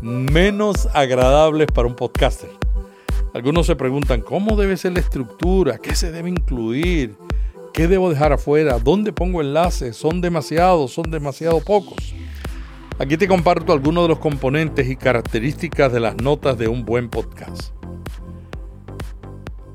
menos 0.00 0.88
agradables 0.92 1.66
para 1.72 1.88
un 1.88 1.96
podcaster. 1.96 2.50
Algunos 3.34 3.66
se 3.66 3.76
preguntan 3.76 4.20
cómo 4.20 4.56
debe 4.56 4.76
ser 4.76 4.92
la 4.92 5.00
estructura, 5.00 5.78
qué 5.78 5.94
se 5.94 6.10
debe 6.10 6.30
incluir, 6.30 7.16
qué 7.72 7.86
debo 7.88 8.08
dejar 8.08 8.32
afuera, 8.32 8.78
dónde 8.78 9.12
pongo 9.12 9.40
enlaces, 9.42 9.96
son 9.96 10.20
demasiados, 10.20 10.92
son 10.92 11.10
demasiado 11.10 11.60
pocos. 11.60 12.14
Aquí 12.98 13.18
te 13.18 13.28
comparto 13.28 13.74
algunos 13.74 14.04
de 14.04 14.08
los 14.08 14.18
componentes 14.18 14.88
y 14.88 14.96
características 14.96 15.92
de 15.92 16.00
las 16.00 16.16
notas 16.16 16.56
de 16.56 16.68
un 16.68 16.86
buen 16.86 17.10
podcast. 17.10 17.72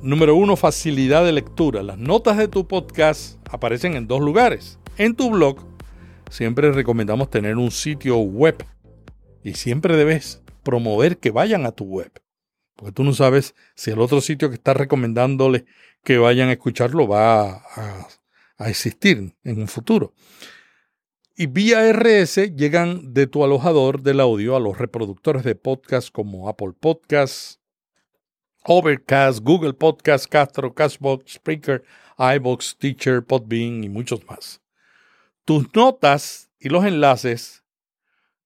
Número 0.01 0.33
uno, 0.35 0.55
facilidad 0.55 1.23
de 1.23 1.31
lectura. 1.31 1.83
Las 1.83 1.99
notas 1.99 2.37
de 2.37 2.47
tu 2.47 2.67
podcast 2.67 3.37
aparecen 3.51 3.95
en 3.95 4.07
dos 4.07 4.21
lugares. 4.21 4.79
En 4.97 5.15
tu 5.15 5.29
blog, 5.29 5.57
siempre 6.31 6.71
recomendamos 6.71 7.29
tener 7.29 7.57
un 7.57 7.71
sitio 7.71 8.17
web 8.17 8.65
y 9.43 9.53
siempre 9.53 9.97
debes 9.97 10.41
promover 10.63 11.17
que 11.17 11.29
vayan 11.29 11.65
a 11.65 11.73
tu 11.73 11.83
web. 11.83 12.11
Porque 12.75 12.93
tú 12.93 13.03
no 13.03 13.13
sabes 13.13 13.53
si 13.75 13.91
el 13.91 13.99
otro 13.99 14.21
sitio 14.21 14.49
que 14.49 14.55
estás 14.55 14.77
recomendándole 14.77 15.65
que 16.03 16.17
vayan 16.17 16.49
a 16.49 16.53
escucharlo 16.53 17.07
va 17.07 17.63
a, 17.75 18.07
existir 18.69 19.35
en 19.43 19.61
un 19.61 19.67
futuro. 19.67 20.13
Y 21.35 21.47
vía 21.47 21.91
RS 21.91 22.55
llegan 22.55 23.13
de 23.13 23.27
tu 23.27 23.43
alojador 23.43 24.01
del 24.01 24.19
audio 24.19 24.55
a 24.55 24.59
los 24.59 24.77
reproductores 24.77 25.43
de 25.43 25.55
podcast 25.55 26.11
como 26.11 26.47
Apple 26.47 26.73
Podcasts, 26.79 27.59
Overcast, 28.63 29.43
Google 29.43 29.73
Podcast, 29.73 30.27
Castro, 30.27 30.73
Castbox, 30.73 31.33
Spreaker, 31.33 31.83
iBox, 32.17 32.77
Teacher, 32.77 33.23
Podbean 33.23 33.83
y 33.83 33.89
muchos 33.89 34.23
más. 34.27 34.60
Tus 35.51 35.75
notas 35.75 36.49
y 36.61 36.69
los 36.69 36.85
enlaces 36.85 37.65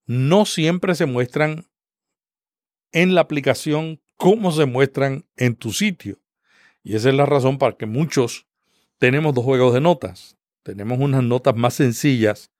no 0.06 0.44
siempre 0.44 0.96
se 0.96 1.06
muestran 1.06 1.64
en 2.90 3.14
la 3.14 3.20
aplicación 3.20 4.00
como 4.16 4.50
se 4.50 4.66
muestran 4.66 5.24
en 5.36 5.54
tu 5.54 5.70
sitio. 5.70 6.18
Y 6.82 6.96
esa 6.96 7.10
es 7.10 7.14
la 7.14 7.24
razón 7.24 7.58
para 7.58 7.76
que 7.76 7.86
muchos 7.86 8.48
tenemos 8.98 9.36
dos 9.36 9.44
juegos 9.44 9.72
de 9.72 9.80
notas. 9.80 10.36
Tenemos 10.64 10.98
unas 10.98 11.22
notas 11.22 11.54
más 11.54 11.74
sencillas 11.74 12.50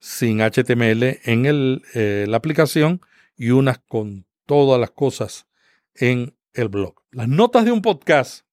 sin 0.00 0.40
HTML 0.40 1.20
en 1.22 1.80
eh, 1.94 2.24
la 2.26 2.38
aplicación 2.38 3.00
y 3.36 3.50
unas 3.50 3.78
con 3.78 4.26
todas 4.46 4.80
las 4.80 4.90
cosas 4.90 5.46
en 5.94 6.34
el 6.54 6.70
blog. 6.70 7.04
Las 7.12 7.28
notas 7.28 7.64
de 7.64 7.70
un 7.70 7.82
podcast 7.82 8.44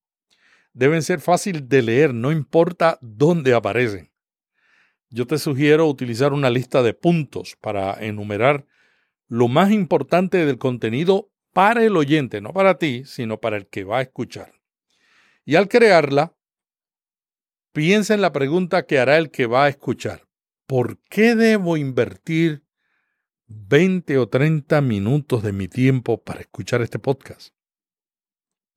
deben 0.74 1.02
ser 1.02 1.22
fáciles 1.22 1.68
de 1.68 1.82
leer, 1.82 2.14
no 2.14 2.32
importa 2.32 3.00
dónde 3.02 3.56
aparecen. 3.56 4.13
Yo 5.16 5.28
te 5.28 5.38
sugiero 5.38 5.86
utilizar 5.86 6.34
una 6.34 6.50
lista 6.50 6.82
de 6.82 6.96
puntos 6.96 7.56
para 7.62 8.04
enumerar 8.04 8.66
lo 9.28 9.48
más 9.48 9.72
importante 9.72 10.44
del 10.44 10.58
contenido 10.58 11.30
para 11.54 11.84
el 11.84 11.96
oyente, 11.98 12.42
no 12.42 12.52
para 12.52 12.80
ti, 12.80 13.04
sino 13.06 13.40
para 13.40 13.58
el 13.58 13.68
que 13.68 13.84
va 13.84 14.00
a 14.00 14.02
escuchar. 14.02 14.56
Y 15.46 15.54
al 15.54 15.68
crearla, 15.68 16.36
piensa 17.74 18.16
en 18.16 18.22
la 18.22 18.32
pregunta 18.32 18.88
que 18.88 18.98
hará 18.98 19.20
el 19.20 19.30
que 19.30 19.46
va 19.46 19.66
a 19.66 19.70
escuchar. 19.70 20.28
¿Por 20.66 20.98
qué 21.10 21.36
debo 21.36 21.78
invertir 21.78 22.64
20 23.46 24.18
o 24.18 24.30
30 24.30 24.82
minutos 24.82 25.44
de 25.44 25.54
mi 25.54 25.68
tiempo 25.68 26.24
para 26.24 26.42
escuchar 26.42 26.82
este 26.82 26.98
podcast? 26.98 27.54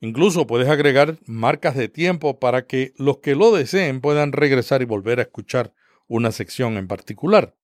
Incluso 0.00 0.46
puedes 0.46 0.68
agregar 0.68 1.16
marcas 1.24 1.76
de 1.76 1.88
tiempo 1.88 2.38
para 2.38 2.66
que 2.66 2.92
los 2.98 3.20
que 3.20 3.34
lo 3.34 3.56
deseen 3.56 4.02
puedan 4.02 4.32
regresar 4.32 4.82
y 4.82 4.84
volver 4.84 5.18
a 5.18 5.22
escuchar 5.22 5.72
una 6.06 6.32
sección 6.32 6.76
en 6.76 6.88
particular. 6.88 7.56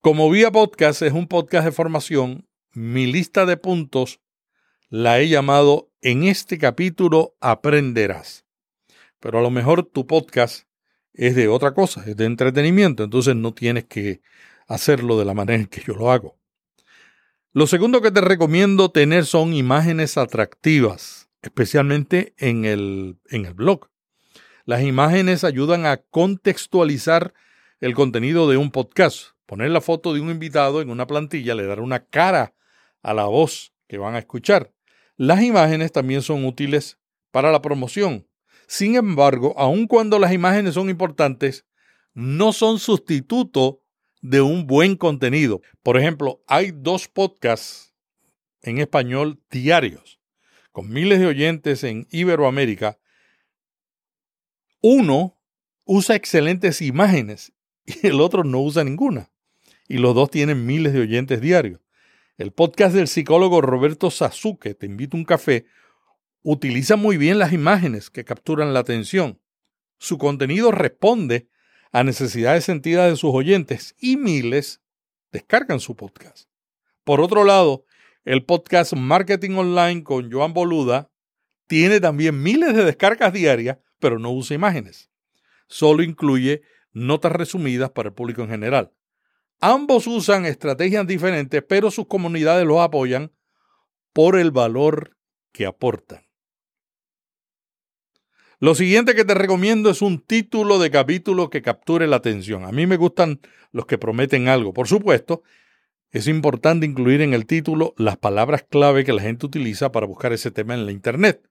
Como 0.00 0.30
Vía 0.30 0.50
Podcast 0.50 1.02
es 1.02 1.12
un 1.12 1.28
podcast 1.28 1.64
de 1.64 1.72
formación, 1.72 2.48
mi 2.72 3.06
lista 3.06 3.46
de 3.46 3.56
puntos 3.56 4.20
la 4.88 5.20
he 5.20 5.28
llamado 5.28 5.90
En 6.00 6.24
este 6.24 6.58
capítulo 6.58 7.36
aprenderás. 7.40 8.44
Pero 9.20 9.38
a 9.38 9.42
lo 9.42 9.50
mejor 9.50 9.84
tu 9.84 10.06
podcast 10.06 10.66
es 11.14 11.36
de 11.36 11.48
otra 11.48 11.72
cosa, 11.74 12.02
es 12.06 12.16
de 12.16 12.24
entretenimiento, 12.24 13.04
entonces 13.04 13.36
no 13.36 13.54
tienes 13.54 13.84
que 13.84 14.20
hacerlo 14.66 15.18
de 15.18 15.24
la 15.24 15.34
manera 15.34 15.60
en 15.60 15.66
que 15.66 15.82
yo 15.82 15.94
lo 15.94 16.10
hago. 16.10 16.36
Lo 17.52 17.66
segundo 17.66 18.00
que 18.00 18.10
te 18.10 18.20
recomiendo 18.20 18.90
tener 18.90 19.26
son 19.26 19.52
imágenes 19.52 20.16
atractivas, 20.16 21.28
especialmente 21.42 22.34
en 22.38 22.64
el, 22.64 23.18
en 23.28 23.44
el 23.44 23.54
blog. 23.54 23.91
Las 24.64 24.82
imágenes 24.82 25.42
ayudan 25.42 25.86
a 25.86 25.96
contextualizar 25.96 27.34
el 27.80 27.94
contenido 27.94 28.48
de 28.48 28.56
un 28.56 28.70
podcast. 28.70 29.30
Poner 29.46 29.70
la 29.70 29.80
foto 29.80 30.14
de 30.14 30.20
un 30.20 30.30
invitado 30.30 30.80
en 30.80 30.90
una 30.90 31.06
plantilla 31.06 31.54
le 31.54 31.66
dará 31.66 31.82
una 31.82 32.04
cara 32.04 32.54
a 33.02 33.12
la 33.12 33.24
voz 33.24 33.72
que 33.88 33.98
van 33.98 34.14
a 34.14 34.20
escuchar. 34.20 34.72
Las 35.16 35.42
imágenes 35.42 35.90
también 35.90 36.22
son 36.22 36.44
útiles 36.44 36.98
para 37.32 37.50
la 37.50 37.60
promoción. 37.60 38.28
Sin 38.68 38.94
embargo, 38.94 39.52
aun 39.58 39.86
cuando 39.86 40.18
las 40.18 40.32
imágenes 40.32 40.74
son 40.74 40.88
importantes, 40.88 41.66
no 42.14 42.52
son 42.52 42.78
sustituto 42.78 43.82
de 44.20 44.40
un 44.40 44.66
buen 44.66 44.96
contenido. 44.96 45.60
Por 45.82 45.98
ejemplo, 45.98 46.42
hay 46.46 46.72
dos 46.72 47.08
podcasts 47.08 47.92
en 48.62 48.78
español 48.78 49.42
diarios, 49.50 50.20
con 50.70 50.88
miles 50.88 51.18
de 51.18 51.26
oyentes 51.26 51.82
en 51.82 52.06
Iberoamérica. 52.10 52.98
Uno 54.84 55.38
usa 55.84 56.16
excelentes 56.16 56.82
imágenes 56.82 57.52
y 57.86 58.08
el 58.08 58.20
otro 58.20 58.42
no 58.42 58.60
usa 58.60 58.82
ninguna. 58.82 59.30
Y 59.86 59.98
los 59.98 60.12
dos 60.12 60.28
tienen 60.28 60.66
miles 60.66 60.92
de 60.92 61.00
oyentes 61.00 61.40
diarios. 61.40 61.80
El 62.36 62.50
podcast 62.50 62.92
del 62.92 63.06
psicólogo 63.06 63.60
Roberto 63.60 64.10
Sasuke, 64.10 64.74
Te 64.74 64.86
invito 64.86 65.16
a 65.16 65.20
un 65.20 65.24
café, 65.24 65.66
utiliza 66.42 66.96
muy 66.96 67.16
bien 67.16 67.38
las 67.38 67.52
imágenes 67.52 68.10
que 68.10 68.24
capturan 68.24 68.74
la 68.74 68.80
atención. 68.80 69.40
Su 69.98 70.18
contenido 70.18 70.72
responde 70.72 71.48
a 71.92 72.02
necesidades 72.02 72.64
sentidas 72.64 73.08
de 73.08 73.16
sus 73.16 73.32
oyentes 73.32 73.94
y 74.00 74.16
miles 74.16 74.82
descargan 75.30 75.78
su 75.78 75.94
podcast. 75.94 76.48
Por 77.04 77.20
otro 77.20 77.44
lado, 77.44 77.84
el 78.24 78.44
podcast 78.44 78.94
Marketing 78.94 79.52
Online 79.52 80.02
con 80.02 80.32
Joan 80.32 80.52
Boluda 80.52 81.12
tiene 81.68 82.00
también 82.00 82.42
miles 82.42 82.74
de 82.74 82.84
descargas 82.84 83.32
diarias, 83.32 83.78
pero 84.02 84.18
no 84.18 84.32
usa 84.32 84.56
imágenes. 84.56 85.10
Solo 85.68 86.02
incluye 86.02 86.62
notas 86.92 87.32
resumidas 87.32 87.90
para 87.90 88.08
el 88.08 88.14
público 88.14 88.42
en 88.42 88.50
general. 88.50 88.92
Ambos 89.60 90.08
usan 90.08 90.44
estrategias 90.44 91.06
diferentes, 91.06 91.62
pero 91.66 91.90
sus 91.90 92.08
comunidades 92.08 92.66
los 92.66 92.80
apoyan 92.80 93.32
por 94.12 94.36
el 94.36 94.50
valor 94.50 95.16
que 95.52 95.66
aportan. 95.66 96.26
Lo 98.58 98.74
siguiente 98.74 99.14
que 99.14 99.24
te 99.24 99.34
recomiendo 99.34 99.90
es 99.90 100.02
un 100.02 100.20
título 100.20 100.78
de 100.78 100.90
capítulo 100.90 101.48
que 101.48 101.62
capture 101.62 102.06
la 102.06 102.16
atención. 102.16 102.64
A 102.64 102.72
mí 102.72 102.86
me 102.86 102.96
gustan 102.96 103.40
los 103.70 103.86
que 103.86 103.98
prometen 103.98 104.48
algo. 104.48 104.72
Por 104.72 104.88
supuesto, 104.88 105.42
es 106.10 106.26
importante 106.26 106.86
incluir 106.86 107.22
en 107.22 107.34
el 107.34 107.46
título 107.46 107.94
las 107.96 108.16
palabras 108.18 108.64
clave 108.68 109.04
que 109.04 109.12
la 109.12 109.22
gente 109.22 109.46
utiliza 109.46 109.92
para 109.92 110.06
buscar 110.06 110.32
ese 110.32 110.50
tema 110.50 110.74
en 110.74 110.86
la 110.86 110.92
Internet. 110.92 111.48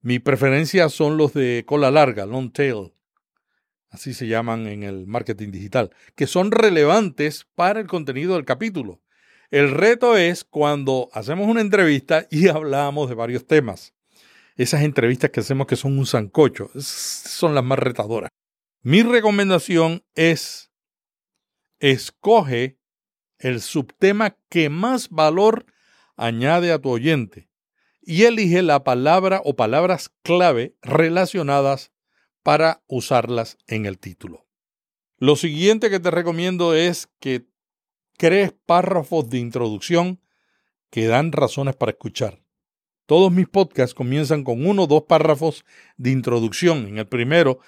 Mi 0.00 0.18
preferencia 0.18 0.88
son 0.88 1.16
los 1.16 1.34
de 1.34 1.64
cola 1.66 1.90
larga, 1.90 2.26
long 2.26 2.52
tail, 2.52 2.92
así 3.90 4.14
se 4.14 4.26
llaman 4.26 4.66
en 4.66 4.82
el 4.82 5.06
marketing 5.06 5.50
digital, 5.50 5.90
que 6.14 6.26
son 6.26 6.52
relevantes 6.52 7.46
para 7.54 7.80
el 7.80 7.86
contenido 7.86 8.34
del 8.34 8.44
capítulo. 8.44 9.00
El 9.50 9.70
reto 9.70 10.16
es 10.16 10.44
cuando 10.44 11.08
hacemos 11.12 11.48
una 11.48 11.60
entrevista 11.60 12.26
y 12.30 12.48
hablamos 12.48 13.08
de 13.08 13.14
varios 13.14 13.46
temas 13.46 13.94
esas 14.58 14.82
entrevistas 14.82 15.30
que 15.30 15.40
hacemos 15.40 15.68
que 15.68 15.76
son 15.76 15.96
un 15.98 16.06
zancocho, 16.06 16.68
son 16.74 17.54
las 17.54 17.64
más 17.64 17.78
retadoras. 17.78 18.28
Mi 18.82 19.02
recomendación 19.02 20.04
es, 20.16 20.72
escoge 21.78 22.78
el 23.38 23.60
subtema 23.60 24.36
que 24.48 24.68
más 24.68 25.10
valor 25.10 25.64
añade 26.16 26.72
a 26.72 26.80
tu 26.80 26.90
oyente 26.90 27.47
y 28.08 28.24
elige 28.24 28.62
la 28.62 28.84
palabra 28.84 29.42
o 29.44 29.54
palabras 29.54 30.10
clave 30.22 30.74
relacionadas 30.80 31.92
para 32.42 32.82
usarlas 32.86 33.58
en 33.66 33.84
el 33.84 33.98
título. 33.98 34.46
Lo 35.18 35.36
siguiente 35.36 35.90
que 35.90 36.00
te 36.00 36.10
recomiendo 36.10 36.72
es 36.72 37.10
que 37.20 37.44
crees 38.16 38.54
párrafos 38.64 39.28
de 39.28 39.36
introducción 39.36 40.22
que 40.88 41.06
dan 41.06 41.32
razones 41.32 41.76
para 41.76 41.92
escuchar. 41.92 42.40
Todos 43.04 43.30
mis 43.30 43.46
podcasts 43.46 43.92
comienzan 43.92 44.42
con 44.42 44.66
uno 44.66 44.84
o 44.84 44.86
dos 44.86 45.02
párrafos 45.02 45.66
de 45.98 46.10
introducción. 46.10 46.88
En 46.88 46.96
el 46.96 47.06
primero, 47.06 47.58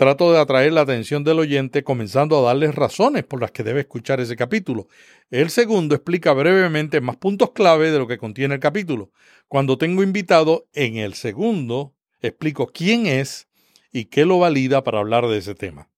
trato 0.00 0.32
de 0.32 0.38
atraer 0.38 0.72
la 0.72 0.80
atención 0.80 1.24
del 1.24 1.40
oyente 1.40 1.84
comenzando 1.84 2.38
a 2.38 2.40
darles 2.40 2.74
razones 2.74 3.22
por 3.22 3.38
las 3.38 3.50
que 3.50 3.62
debe 3.62 3.80
escuchar 3.80 4.18
ese 4.18 4.34
capítulo. 4.34 4.88
El 5.30 5.50
segundo 5.50 5.94
explica 5.94 6.32
brevemente 6.32 7.02
más 7.02 7.18
puntos 7.18 7.50
clave 7.50 7.90
de 7.90 7.98
lo 7.98 8.06
que 8.06 8.16
contiene 8.16 8.54
el 8.54 8.60
capítulo. 8.60 9.10
Cuando 9.46 9.76
tengo 9.76 10.02
invitado, 10.02 10.66
en 10.72 10.96
el 10.96 11.12
segundo 11.12 11.92
explico 12.22 12.68
quién 12.68 13.04
es 13.04 13.46
y 13.92 14.06
qué 14.06 14.24
lo 14.24 14.38
valida 14.38 14.82
para 14.82 15.00
hablar 15.00 15.28
de 15.28 15.36
ese 15.36 15.54
tema. 15.54 15.90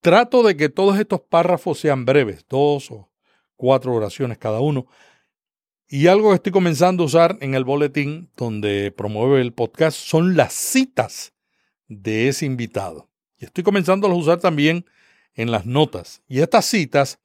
Trato 0.00 0.42
de 0.42 0.56
que 0.56 0.70
todos 0.70 0.98
estos 0.98 1.20
párrafos 1.20 1.78
sean 1.78 2.06
breves, 2.06 2.46
dos 2.48 2.90
o 2.90 3.10
cuatro 3.54 3.92
oraciones 3.92 4.38
cada 4.38 4.60
uno, 4.60 4.86
y 5.88 6.06
algo 6.06 6.30
que 6.30 6.36
estoy 6.36 6.52
comenzando 6.52 7.02
a 7.02 7.06
usar 7.06 7.36
en 7.42 7.54
el 7.54 7.64
boletín 7.64 8.30
donde 8.34 8.94
promueve 8.96 9.42
el 9.42 9.52
podcast 9.52 9.98
son 9.98 10.38
las 10.38 10.54
citas 10.54 11.34
de 11.86 12.28
ese 12.28 12.46
invitado. 12.46 13.10
Y 13.38 13.44
estoy 13.44 13.64
comenzando 13.64 14.06
a 14.06 14.14
usar 14.14 14.40
también 14.40 14.86
en 15.34 15.50
las 15.50 15.66
notas. 15.66 16.22
Y 16.28 16.40
estas 16.40 16.66
citas 16.66 17.18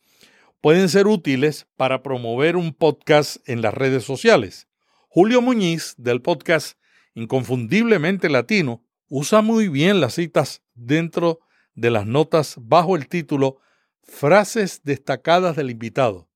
pueden 0.60 0.90
ser 0.90 1.08
útiles 1.08 1.68
para 1.78 2.04
promover 2.04 2.56
un 2.56 2.74
podcast 2.74 3.38
en 3.50 3.62
las 3.62 3.74
redes 3.74 4.04
sociales. 4.04 4.68
Julio 5.08 5.42
Muñiz, 5.42 5.96
del 5.98 6.22
podcast 6.22 6.78
Inconfundiblemente 7.14 8.30
Latino, 8.30 8.84
usa 9.10 9.42
muy 9.42 9.68
bien 9.68 10.00
las 10.00 10.14
citas 10.16 10.62
dentro 10.74 11.40
de 11.74 11.90
las 11.90 12.06
notas 12.06 12.56
bajo 12.58 12.96
el 12.96 13.08
título 13.08 13.60
Frases 14.04 14.82
destacadas 14.84 15.56
del 15.56 15.70
invitado. 15.70 16.30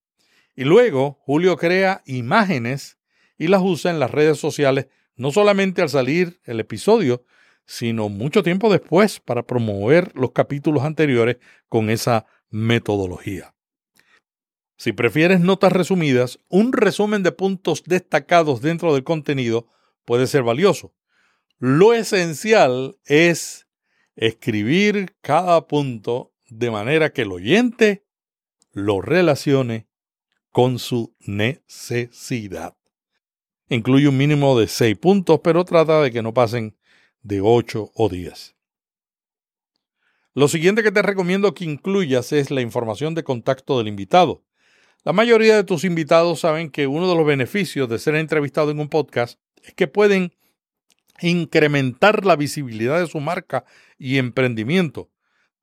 Y 0.55 0.63
luego 0.63 1.19
Julio 1.21 1.57
crea 1.57 2.01
imágenes 2.05 2.97
y 3.37 3.47
las 3.47 3.61
usa 3.61 3.91
en 3.91 3.99
las 3.99 4.11
redes 4.11 4.37
sociales, 4.37 4.87
no 5.15 5.31
solamente 5.31 5.81
al 5.81 5.89
salir 5.89 6.39
el 6.45 6.59
episodio, 6.59 7.25
sino 7.65 8.09
mucho 8.09 8.43
tiempo 8.43 8.71
después 8.71 9.19
para 9.19 9.43
promover 9.43 10.11
los 10.15 10.31
capítulos 10.31 10.83
anteriores 10.83 11.37
con 11.67 11.89
esa 11.89 12.25
metodología. 12.49 13.53
Si 14.77 14.91
prefieres 14.91 15.39
notas 15.39 15.71
resumidas, 15.71 16.39
un 16.49 16.73
resumen 16.73 17.23
de 17.23 17.31
puntos 17.31 17.83
destacados 17.85 18.61
dentro 18.61 18.93
del 18.93 19.03
contenido 19.03 19.67
puede 20.03 20.27
ser 20.27 20.43
valioso. 20.43 20.93
Lo 21.57 21.93
esencial 21.93 22.97
es 23.05 23.67
escribir 24.15 25.15
cada 25.21 25.67
punto 25.67 26.33
de 26.49 26.71
manera 26.71 27.11
que 27.11 27.23
el 27.23 27.31
oyente 27.31 28.05
lo 28.71 29.01
relacione 29.01 29.87
con 30.51 30.79
su 30.79 31.15
necesidad. 31.19 32.77
Incluye 33.69 34.07
un 34.07 34.17
mínimo 34.17 34.59
de 34.59 34.67
6 34.67 34.97
puntos, 34.97 35.39
pero 35.43 35.65
trata 35.65 36.01
de 36.01 36.11
que 36.11 36.21
no 36.21 36.33
pasen 36.33 36.77
de 37.25 37.41
8 37.41 37.91
o 37.95 38.07
10. 38.07 38.55
Lo 40.35 40.47
siguiente 40.47 40.83
que 40.83 40.91
te 40.91 41.01
recomiendo 41.01 41.55
que 41.55 41.65
incluyas 41.65 42.31
es 42.31 42.51
la 42.51 42.61
información 42.61 43.15
de 43.15 43.23
contacto 43.23 43.79
del 43.79 43.87
invitado. 43.87 44.43
La 45.03 45.11
mayoría 45.11 45.55
de 45.55 45.63
tus 45.63 45.83
invitados 45.85 46.41
saben 46.41 46.69
que 46.69 46.85
uno 46.85 47.09
de 47.09 47.15
los 47.15 47.25
beneficios 47.25 47.89
de 47.89 47.97
ser 47.97 48.13
entrevistado 48.15 48.69
en 48.69 48.79
un 48.79 48.89
podcast 48.89 49.39
es 49.63 49.73
que 49.73 49.87
pueden 49.87 50.33
incrementar 51.19 52.25
la 52.25 52.35
visibilidad 52.35 52.99
de 52.99 53.07
su 53.07 53.19
marca 53.19 53.65
y 53.97 54.17
emprendimiento. 54.17 55.09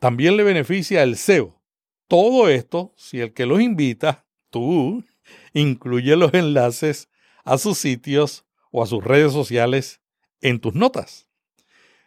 También 0.00 0.36
le 0.36 0.42
beneficia 0.42 1.04
el 1.04 1.16
SEO. 1.16 1.62
Todo 2.08 2.48
esto 2.48 2.92
si 2.96 3.20
el 3.20 3.34
que 3.34 3.46
los 3.46 3.60
invita 3.60 4.26
tú 4.50 5.04
incluye 5.52 6.16
los 6.16 6.34
enlaces 6.34 7.08
a 7.44 7.56
sus 7.56 7.78
sitios 7.78 8.46
o 8.72 8.82
a 8.82 8.86
sus 8.86 9.04
redes 9.04 9.32
sociales 9.32 10.00
en 10.40 10.58
tus 10.58 10.74
notas. 10.74 11.28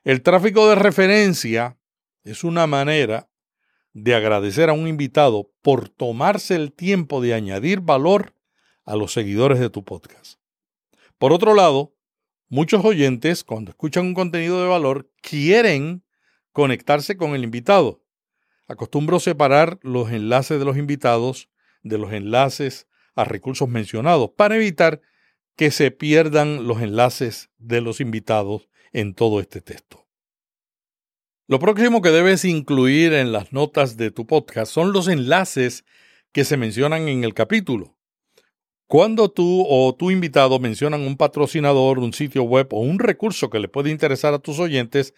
El 0.06 0.22
tráfico 0.22 0.70
de 0.70 0.76
referencia 0.76 1.80
es 2.24 2.44
una 2.44 2.68
manera 2.68 3.28
de 3.92 4.14
agradecer 4.14 4.70
a 4.70 4.74
un 4.74 4.88
invitado 4.88 5.52
por 5.64 5.90
tomarse 5.90 6.54
el 6.54 6.74
tiempo 6.74 7.22
de 7.22 7.34
añadir 7.34 7.82
valor 7.82 8.36
a 8.84 8.96
los 8.96 9.14
seguidores 9.14 9.60
de 9.60 9.72
tu 9.72 9.84
podcast. 9.84 10.40
Por 11.18 11.34
otro 11.34 11.56
lado, 11.56 11.96
muchos 12.50 12.86
oyentes, 12.86 13.44
cuando 13.44 13.72
escuchan 13.72 14.06
un 14.06 14.14
contenido 14.14 14.62
de 14.62 14.68
valor, 14.68 15.10
quieren 15.24 16.04
conectarse 16.52 17.18
con 17.18 17.34
el 17.34 17.44
invitado. 17.44 18.04
Acostumbro 18.68 19.20
separar 19.20 19.80
los 19.82 20.12
enlaces 20.12 20.60
de 20.60 20.66
los 20.66 20.78
invitados 20.78 21.50
de 21.82 21.98
los 21.98 22.14
enlaces 22.14 22.88
a 23.16 23.24
recursos 23.24 23.68
mencionados 23.68 24.30
para 24.38 24.56
evitar 24.56 25.02
que 25.56 25.72
se 25.72 25.90
pierdan 25.90 26.68
los 26.68 26.84
enlaces 26.84 27.50
de 27.58 27.82
los 27.82 28.00
invitados 28.02 28.70
en 28.96 29.14
todo 29.14 29.42
este 29.42 29.60
texto. 29.60 30.08
Lo 31.48 31.60
próximo 31.60 32.02
que 32.02 32.10
debes 32.10 32.46
incluir 32.46 33.14
en 33.14 33.34
las 33.34 33.52
notas 33.52 33.98
de 33.98 34.10
tu 34.10 34.26
podcast 34.26 34.72
son 34.72 34.94
los 34.94 35.10
enlaces 35.10 35.84
que 36.32 36.46
se 36.46 36.56
mencionan 36.56 37.10
en 37.10 37.26
el 37.26 37.34
capítulo. 37.34 37.98
Cuando 38.88 39.30
tú 39.30 39.66
o 39.68 39.94
tu 39.96 40.12
invitado 40.12 40.60
mencionan 40.60 41.02
un 41.02 41.18
patrocinador, 41.18 42.00
un 42.00 42.14
sitio 42.14 42.44
web 42.44 42.70
o 42.72 42.80
un 42.80 43.00
recurso 43.00 43.50
que 43.50 43.60
le 43.60 43.68
puede 43.68 43.92
interesar 43.92 44.34
a 44.34 44.40
tus 44.40 44.60
oyentes, 44.60 45.14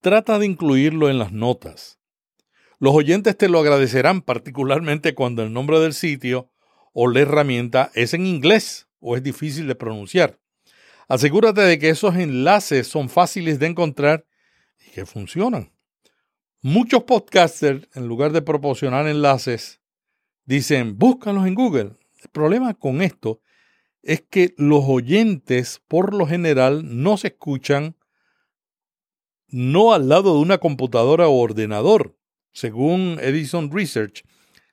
trata 0.00 0.38
de 0.38 0.46
incluirlo 0.46 1.10
en 1.10 1.18
las 1.18 1.32
notas. 1.32 1.98
Los 2.78 2.94
oyentes 2.94 3.36
te 3.36 3.50
lo 3.50 3.58
agradecerán 3.60 4.22
particularmente 4.22 5.14
cuando 5.14 5.42
el 5.42 5.52
nombre 5.52 5.78
del 5.80 5.92
sitio 5.92 6.50
o 6.94 7.08
la 7.08 7.20
herramienta 7.20 7.90
es 7.94 8.14
en 8.14 8.26
inglés 8.26 8.88
o 9.00 9.16
es 9.16 9.22
difícil 9.22 9.68
de 9.68 9.74
pronunciar. 9.74 10.41
Asegúrate 11.08 11.60
de 11.62 11.78
que 11.78 11.90
esos 11.90 12.16
enlaces 12.16 12.86
son 12.86 13.08
fáciles 13.08 13.58
de 13.58 13.66
encontrar 13.66 14.24
y 14.86 14.90
que 14.90 15.06
funcionan. 15.06 15.72
Muchos 16.60 17.02
podcasters, 17.04 17.88
en 17.94 18.06
lugar 18.06 18.32
de 18.32 18.42
proporcionar 18.42 19.08
enlaces, 19.08 19.80
dicen, 20.44 20.98
búscalos 20.98 21.46
en 21.46 21.54
Google. 21.54 21.96
El 22.22 22.28
problema 22.30 22.74
con 22.74 23.02
esto 23.02 23.40
es 24.02 24.22
que 24.22 24.54
los 24.56 24.84
oyentes, 24.86 25.80
por 25.88 26.14
lo 26.14 26.26
general, 26.26 27.02
no 27.02 27.16
se 27.16 27.28
escuchan 27.28 27.96
no 29.48 29.92
al 29.92 30.08
lado 30.08 30.34
de 30.34 30.40
una 30.40 30.58
computadora 30.58 31.28
o 31.28 31.38
ordenador. 31.38 32.16
Según 32.52 33.18
Edison 33.20 33.70
Research, 33.70 34.24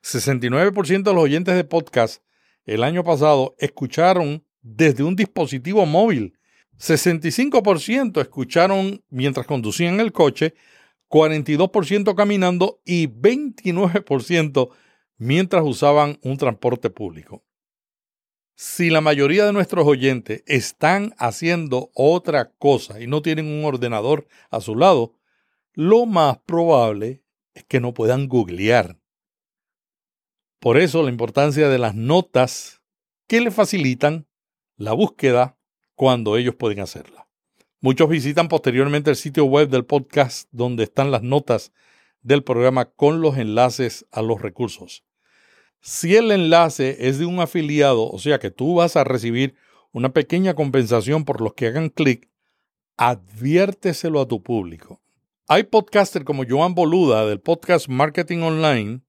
69% 0.02 1.02
de 1.02 1.14
los 1.14 1.22
oyentes 1.22 1.54
de 1.54 1.64
podcast 1.64 2.22
el 2.64 2.84
año 2.84 3.04
pasado 3.04 3.54
escucharon 3.58 4.44
desde 4.62 5.02
un 5.02 5.16
dispositivo 5.16 5.86
móvil. 5.86 6.38
65% 6.78 8.20
escucharon 8.20 9.04
mientras 9.10 9.46
conducían 9.46 10.00
el 10.00 10.12
coche, 10.12 10.54
42% 11.08 12.14
caminando 12.14 12.80
y 12.84 13.08
29% 13.08 14.70
mientras 15.18 15.62
usaban 15.64 16.18
un 16.22 16.38
transporte 16.38 16.88
público. 16.88 17.44
Si 18.54 18.90
la 18.90 19.00
mayoría 19.00 19.46
de 19.46 19.52
nuestros 19.52 19.86
oyentes 19.86 20.42
están 20.46 21.14
haciendo 21.18 21.90
otra 21.94 22.52
cosa 22.58 23.00
y 23.00 23.06
no 23.06 23.22
tienen 23.22 23.46
un 23.46 23.64
ordenador 23.64 24.26
a 24.50 24.60
su 24.60 24.76
lado, 24.76 25.14
lo 25.72 26.06
más 26.06 26.38
probable 26.44 27.22
es 27.54 27.64
que 27.64 27.80
no 27.80 27.94
puedan 27.94 28.28
googlear. 28.28 28.98
Por 30.58 30.76
eso 30.76 31.02
la 31.02 31.08
importancia 31.08 31.68
de 31.68 31.78
las 31.78 31.94
notas 31.94 32.82
que 33.26 33.40
le 33.40 33.50
facilitan 33.50 34.26
la 34.80 34.94
búsqueda 34.94 35.58
cuando 35.94 36.38
ellos 36.38 36.54
pueden 36.54 36.80
hacerla. 36.80 37.28
Muchos 37.82 38.08
visitan 38.08 38.48
posteriormente 38.48 39.10
el 39.10 39.16
sitio 39.16 39.44
web 39.44 39.68
del 39.68 39.84
podcast 39.84 40.48
donde 40.52 40.84
están 40.84 41.10
las 41.10 41.22
notas 41.22 41.72
del 42.22 42.42
programa 42.42 42.86
con 42.86 43.20
los 43.20 43.36
enlaces 43.36 44.06
a 44.10 44.22
los 44.22 44.40
recursos. 44.40 45.04
Si 45.82 46.16
el 46.16 46.30
enlace 46.30 46.96
es 47.08 47.18
de 47.18 47.26
un 47.26 47.40
afiliado, 47.40 48.10
o 48.10 48.18
sea 48.18 48.38
que 48.38 48.50
tú 48.50 48.76
vas 48.76 48.96
a 48.96 49.04
recibir 49.04 49.54
una 49.92 50.14
pequeña 50.14 50.54
compensación 50.54 51.26
por 51.26 51.42
los 51.42 51.52
que 51.52 51.66
hagan 51.66 51.90
clic, 51.90 52.30
adviérteselo 52.96 54.22
a 54.22 54.28
tu 54.28 54.42
público. 54.42 55.02
Hay 55.46 55.64
podcasters 55.64 56.24
como 56.24 56.44
Joan 56.48 56.74
Boluda 56.74 57.26
del 57.26 57.40
podcast 57.40 57.86
Marketing 57.88 58.38
Online 58.38 59.02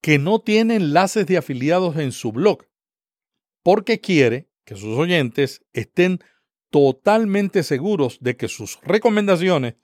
que 0.00 0.20
no 0.20 0.38
tiene 0.38 0.76
enlaces 0.76 1.26
de 1.26 1.38
afiliados 1.38 1.96
en 1.96 2.12
su 2.12 2.30
blog 2.30 2.68
porque 3.64 4.00
quiere 4.00 4.47
que 4.68 4.76
sus 4.76 4.98
oyentes 4.98 5.64
estén 5.72 6.18
totalmente 6.68 7.62
seguros 7.62 8.18
de 8.20 8.36
que 8.36 8.48
sus 8.48 8.78
recomendaciones 8.82 9.76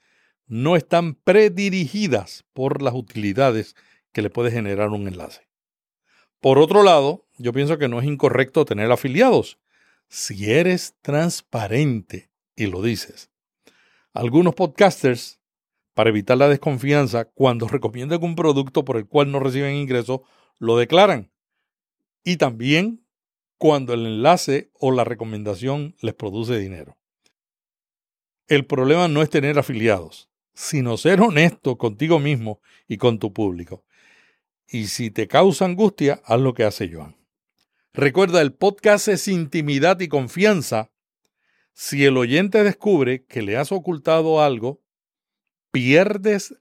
no 0.46 0.76
están 0.76 1.14
predirigidas 1.14 2.44
por 2.52 2.82
las 2.82 2.92
utilidades 2.92 3.76
que 4.12 4.20
le 4.20 4.28
puede 4.28 4.50
generar 4.50 4.90
un 4.90 5.08
enlace. 5.08 5.48
Por 6.38 6.58
otro 6.58 6.82
lado, 6.82 7.26
yo 7.38 7.54
pienso 7.54 7.78
que 7.78 7.88
no 7.88 7.98
es 7.98 8.04
incorrecto 8.04 8.66
tener 8.66 8.92
afiliados 8.92 9.58
si 10.08 10.52
eres 10.52 10.96
transparente 11.00 12.30
y 12.54 12.66
lo 12.66 12.82
dices. 12.82 13.30
Algunos 14.12 14.54
podcasters, 14.54 15.40
para 15.94 16.10
evitar 16.10 16.36
la 16.36 16.50
desconfianza, 16.50 17.24
cuando 17.24 17.68
recomiendan 17.68 18.22
un 18.22 18.36
producto 18.36 18.84
por 18.84 18.98
el 18.98 19.06
cual 19.06 19.32
no 19.32 19.40
reciben 19.40 19.76
ingresos, 19.76 20.20
lo 20.58 20.76
declaran. 20.76 21.32
Y 22.22 22.36
también 22.36 23.03
cuando 23.58 23.94
el 23.94 24.06
enlace 24.06 24.70
o 24.74 24.90
la 24.90 25.04
recomendación 25.04 25.96
les 26.00 26.14
produce 26.14 26.58
dinero. 26.58 26.98
El 28.46 28.66
problema 28.66 29.08
no 29.08 29.22
es 29.22 29.30
tener 29.30 29.58
afiliados, 29.58 30.28
sino 30.52 30.96
ser 30.96 31.20
honesto 31.20 31.78
contigo 31.78 32.18
mismo 32.18 32.60
y 32.86 32.98
con 32.98 33.18
tu 33.18 33.32
público. 33.32 33.84
Y 34.66 34.88
si 34.88 35.10
te 35.10 35.28
causa 35.28 35.64
angustia, 35.64 36.20
haz 36.24 36.40
lo 36.40 36.54
que 36.54 36.64
hace 36.64 36.90
Joan. 36.92 37.16
Recuerda, 37.92 38.42
el 38.42 38.52
podcast 38.52 39.08
es 39.08 39.28
intimidad 39.28 40.00
y 40.00 40.08
confianza. 40.08 40.90
Si 41.72 42.04
el 42.04 42.16
oyente 42.16 42.62
descubre 42.64 43.24
que 43.24 43.42
le 43.42 43.56
has 43.56 43.72
ocultado 43.72 44.42
algo, 44.42 44.82
pierdes 45.70 46.54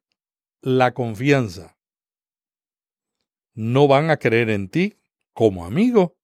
la 0.61 0.93
confianza. 0.93 1.77
No 3.53 3.87
van 3.87 4.09
a 4.09 4.17
creer 4.17 4.49
en 4.49 4.69
ti 4.69 4.97
como 5.33 5.65
amigo 5.65 6.17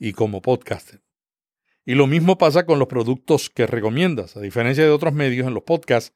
y 0.00 0.12
como 0.12 0.42
podcaster. 0.42 1.00
Y 1.84 1.94
lo 1.94 2.08
mismo 2.08 2.38
pasa 2.38 2.66
con 2.66 2.80
los 2.80 2.88
productos 2.88 3.50
que 3.50 3.66
recomiendas. 3.66 4.36
A 4.36 4.40
diferencia 4.40 4.82
de 4.82 4.90
otros 4.90 5.14
medios, 5.14 5.46
en 5.46 5.54
los 5.54 5.62
podcasts 5.62 6.12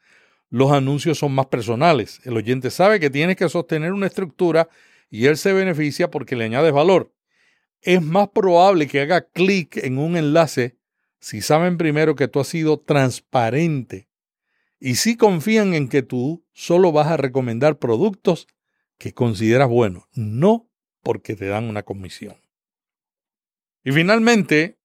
los 0.51 0.73
anuncios 0.73 1.19
son 1.19 1.33
más 1.35 1.47
personales. 1.47 2.21
El 2.25 2.37
oyente 2.37 2.71
sabe 2.71 2.99
que 2.99 3.11
tienes 3.11 3.37
que 3.37 3.49
sostener 3.49 3.93
una 3.93 4.07
estructura 4.07 4.69
y 5.11 5.27
él 5.27 5.37
se 5.37 5.53
beneficia 5.53 6.11
porque 6.11 6.37
le 6.37 6.45
añades 6.45 6.73
valor. 6.73 7.13
Es 7.81 8.03
más 8.03 8.29
probable 8.29 8.89
que 8.89 9.01
haga 9.01 9.29
clic 9.29 9.77
en 9.77 9.99
un 9.99 10.17
enlace 10.17 10.77
si 11.19 11.41
saben 11.41 11.77
primero 11.77 12.15
que 12.15 12.29
tú 12.29 12.41
has 12.41 12.49
sido 12.49 12.79
transparente 12.79 14.09
y 14.79 14.97
si 14.97 15.17
confían 15.17 15.73
en 15.73 15.89
que 15.89 16.03
tú 16.03 16.45
solo 16.53 16.93
vas 16.93 17.07
a 17.07 17.17
recomendar 17.17 17.79
productos 17.79 18.47
que 18.99 19.15
consideras 19.15 19.69
buenos, 19.69 20.05
no 20.13 20.69
porque 21.03 21.35
te 21.37 21.47
dan 21.47 21.65
una 21.65 21.83
comisión. 21.85 22.44
Y 23.85 23.93
finalmente, 23.93 24.79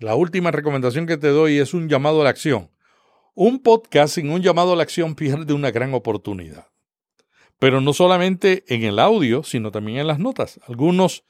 la 0.00 0.14
última 0.14 0.50
recomendación 0.50 1.06
que 1.06 1.16
te 1.16 1.28
doy 1.28 1.58
es 1.58 1.72
un 1.72 1.88
llamado 1.88 2.20
a 2.20 2.24
la 2.24 2.30
acción. 2.30 2.70
Un 3.34 3.62
podcast 3.62 4.14
sin 4.14 4.30
un 4.30 4.42
llamado 4.42 4.74
a 4.74 4.76
la 4.76 4.82
acción 4.82 5.14
pierde 5.14 5.54
una 5.54 5.70
gran 5.70 5.94
oportunidad. 5.94 6.68
Pero 7.58 7.80
no 7.80 7.94
solamente 7.94 8.64
en 8.68 8.84
el 8.84 8.98
audio, 8.98 9.42
sino 9.42 9.70
también 9.70 9.98
en 9.98 10.06
las 10.06 10.18
notas. 10.18 10.60
Algunos 10.66 11.24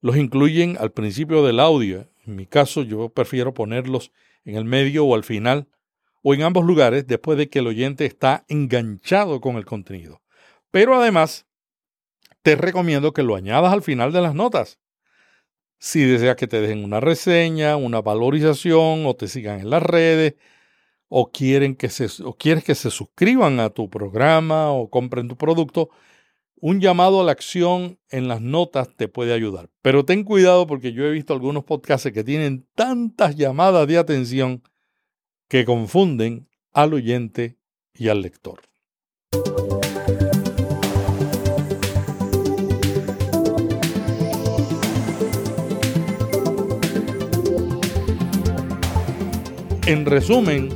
los 0.00 0.16
incluyen 0.16 0.76
al 0.78 0.92
principio 0.92 1.44
del 1.44 1.58
audio. 1.58 2.08
En 2.24 2.36
mi 2.36 2.46
caso, 2.46 2.82
yo 2.82 3.08
prefiero 3.08 3.52
ponerlos 3.52 4.12
en 4.44 4.54
el 4.54 4.64
medio 4.64 5.04
o 5.04 5.16
al 5.16 5.24
final, 5.24 5.66
o 6.22 6.34
en 6.34 6.42
ambos 6.42 6.64
lugares, 6.64 7.08
después 7.08 7.36
de 7.36 7.48
que 7.48 7.58
el 7.58 7.66
oyente 7.66 8.06
está 8.06 8.44
enganchado 8.46 9.40
con 9.40 9.56
el 9.56 9.64
contenido. 9.64 10.22
Pero 10.70 10.94
además, 10.94 11.46
te 12.42 12.54
recomiendo 12.54 13.12
que 13.12 13.24
lo 13.24 13.34
añadas 13.34 13.72
al 13.72 13.82
final 13.82 14.12
de 14.12 14.20
las 14.20 14.36
notas. 14.36 14.78
Si 15.78 16.02
deseas 16.04 16.36
que 16.36 16.46
te 16.46 16.60
dejen 16.60 16.84
una 16.84 17.00
reseña, 17.00 17.76
una 17.76 18.00
valorización 18.00 19.06
o 19.06 19.14
te 19.14 19.28
sigan 19.28 19.60
en 19.60 19.70
las 19.70 19.82
redes, 19.82 20.34
o, 21.08 21.30
quieren 21.30 21.76
que 21.76 21.88
se, 21.88 22.08
o 22.24 22.34
quieres 22.34 22.64
que 22.64 22.74
se 22.74 22.90
suscriban 22.90 23.60
a 23.60 23.70
tu 23.70 23.88
programa 23.88 24.72
o 24.72 24.90
compren 24.90 25.28
tu 25.28 25.36
producto, 25.36 25.90
un 26.60 26.80
llamado 26.80 27.20
a 27.20 27.24
la 27.24 27.32
acción 27.32 27.98
en 28.10 28.28
las 28.28 28.40
notas 28.40 28.88
te 28.96 29.08
puede 29.08 29.32
ayudar. 29.32 29.70
Pero 29.82 30.04
ten 30.04 30.24
cuidado 30.24 30.66
porque 30.66 30.92
yo 30.92 31.04
he 31.04 31.10
visto 31.10 31.32
algunos 31.32 31.64
podcasts 31.64 32.10
que 32.12 32.24
tienen 32.24 32.66
tantas 32.74 33.36
llamadas 33.36 33.86
de 33.86 33.98
atención 33.98 34.62
que 35.48 35.64
confunden 35.64 36.48
al 36.72 36.94
oyente 36.94 37.56
y 37.94 38.08
al 38.08 38.22
lector. 38.22 38.62
En 49.86 50.04
resumen, 50.04 50.70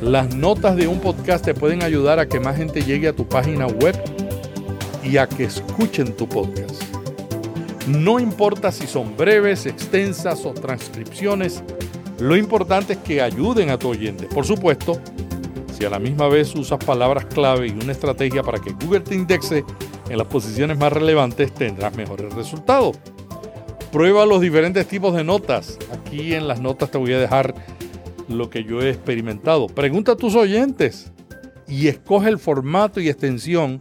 las 0.00 0.34
notas 0.34 0.74
de 0.74 0.88
un 0.88 1.00
podcast 1.00 1.44
te 1.44 1.52
pueden 1.52 1.82
ayudar 1.82 2.18
a 2.18 2.26
que 2.26 2.40
más 2.40 2.56
gente 2.56 2.80
llegue 2.80 3.08
a 3.08 3.12
tu 3.12 3.28
página 3.28 3.66
web 3.66 3.94
y 5.02 5.18
a 5.18 5.28
que 5.28 5.44
escuchen 5.44 6.16
tu 6.16 6.26
podcast. 6.26 6.82
No 7.86 8.18
importa 8.18 8.72
si 8.72 8.86
son 8.86 9.14
breves, 9.18 9.66
extensas 9.66 10.46
o 10.46 10.54
transcripciones, 10.54 11.62
lo 12.20 12.38
importante 12.38 12.94
es 12.94 13.00
que 13.00 13.20
ayuden 13.20 13.68
a 13.68 13.78
tu 13.78 13.90
oyente. 13.90 14.28
Por 14.28 14.46
supuesto, 14.46 14.98
si 15.76 15.84
a 15.84 15.90
la 15.90 15.98
misma 15.98 16.28
vez 16.28 16.54
usas 16.54 16.82
palabras 16.82 17.26
clave 17.26 17.66
y 17.66 17.72
una 17.72 17.92
estrategia 17.92 18.42
para 18.42 18.60
que 18.60 18.72
Google 18.72 19.00
te 19.00 19.14
indexe 19.14 19.62
en 20.08 20.16
las 20.16 20.26
posiciones 20.26 20.78
más 20.78 20.90
relevantes, 20.90 21.52
tendrás 21.52 21.94
mejores 21.94 22.32
resultados. 22.32 22.96
Prueba 23.94 24.26
los 24.26 24.40
diferentes 24.40 24.88
tipos 24.88 25.14
de 25.14 25.22
notas. 25.22 25.78
Aquí 25.92 26.34
en 26.34 26.48
las 26.48 26.60
notas 26.60 26.90
te 26.90 26.98
voy 26.98 27.12
a 27.12 27.20
dejar 27.20 27.54
lo 28.28 28.50
que 28.50 28.64
yo 28.64 28.82
he 28.82 28.90
experimentado. 28.90 29.68
Pregunta 29.68 30.10
a 30.10 30.16
tus 30.16 30.34
oyentes 30.34 31.12
y 31.68 31.86
escoge 31.86 32.28
el 32.28 32.40
formato 32.40 33.00
y 33.00 33.08
extensión 33.08 33.78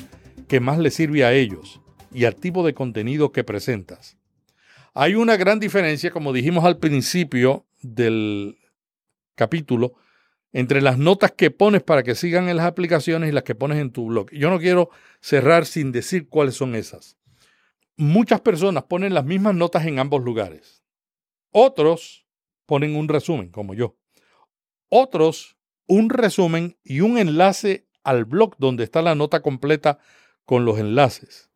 que 0.48 0.60
más 0.60 0.78
les 0.78 0.94
sirve 0.94 1.26
a 1.26 1.34
ellos 1.34 1.82
y 2.12 2.26
al 2.26 2.36
tipo 2.36 2.64
de 2.64 2.76
contenido 2.76 3.32
que 3.32 3.44
presentas. 3.44 4.16
Hay 4.94 5.16
una 5.16 5.36
gran 5.36 5.60
diferencia, 5.60 6.12
como 6.12 6.32
dijimos 6.32 6.64
al 6.64 6.78
principio 6.78 7.66
del 7.82 8.60
capítulo, 9.34 9.96
entre 10.52 10.84
las 10.84 11.00
notas 11.00 11.32
que 11.32 11.50
pones 11.50 11.82
para 11.82 12.04
que 12.04 12.14
sigan 12.14 12.50
en 12.50 12.58
las 12.58 12.68
aplicaciones 12.68 13.30
y 13.30 13.32
las 13.32 13.46
que 13.46 13.56
pones 13.56 13.80
en 13.80 13.90
tu 13.90 14.06
blog. 14.06 14.30
Yo 14.30 14.52
no 14.52 14.60
quiero 14.60 14.92
cerrar 15.22 15.66
sin 15.66 15.92
decir 15.92 16.30
cuáles 16.30 16.54
son 16.54 16.76
esas. 16.76 17.18
Muchas 17.96 18.42
personas 18.42 18.86
ponen 18.86 19.14
las 19.14 19.26
mismas 19.26 19.54
notas 19.54 19.86
en 19.86 20.00
ambos 20.00 20.24
lugares. 20.24 20.84
Otros 21.52 22.26
ponen 22.66 22.96
un 22.96 23.08
resumen, 23.08 23.50
como 23.50 23.74
yo. 23.74 23.96
Otros, 24.90 25.58
un 25.88 26.10
resumen 26.10 26.78
y 26.84 27.02
un 27.02 27.18
enlace 27.18 27.88
al 28.04 28.26
blog 28.26 28.56
donde 28.58 28.84
está 28.84 29.02
la 29.02 29.16
nota 29.16 29.42
completa 29.42 30.00
con 30.46 30.66
los 30.66 30.80
enlaces. 30.80 31.52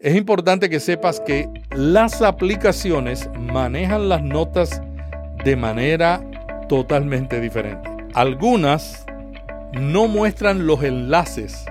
Es 0.00 0.16
importante 0.16 0.70
que 0.70 0.80
sepas 0.80 1.20
que 1.20 1.48
las 1.76 2.22
aplicaciones 2.22 3.28
manejan 3.38 4.08
las 4.08 4.22
notas 4.22 4.80
de 5.44 5.56
manera 5.56 6.24
totalmente 6.68 7.40
diferente. 7.40 7.90
Algunas 8.14 9.04
no 9.72 10.06
muestran 10.06 10.66
los 10.66 10.82
enlaces 10.82 11.64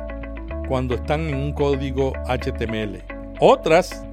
cuando 0.68 0.96
están 0.96 1.22
en 1.22 1.36
un 1.36 1.54
código 1.54 2.14
HTML. 2.28 3.17
Otras 3.40 4.04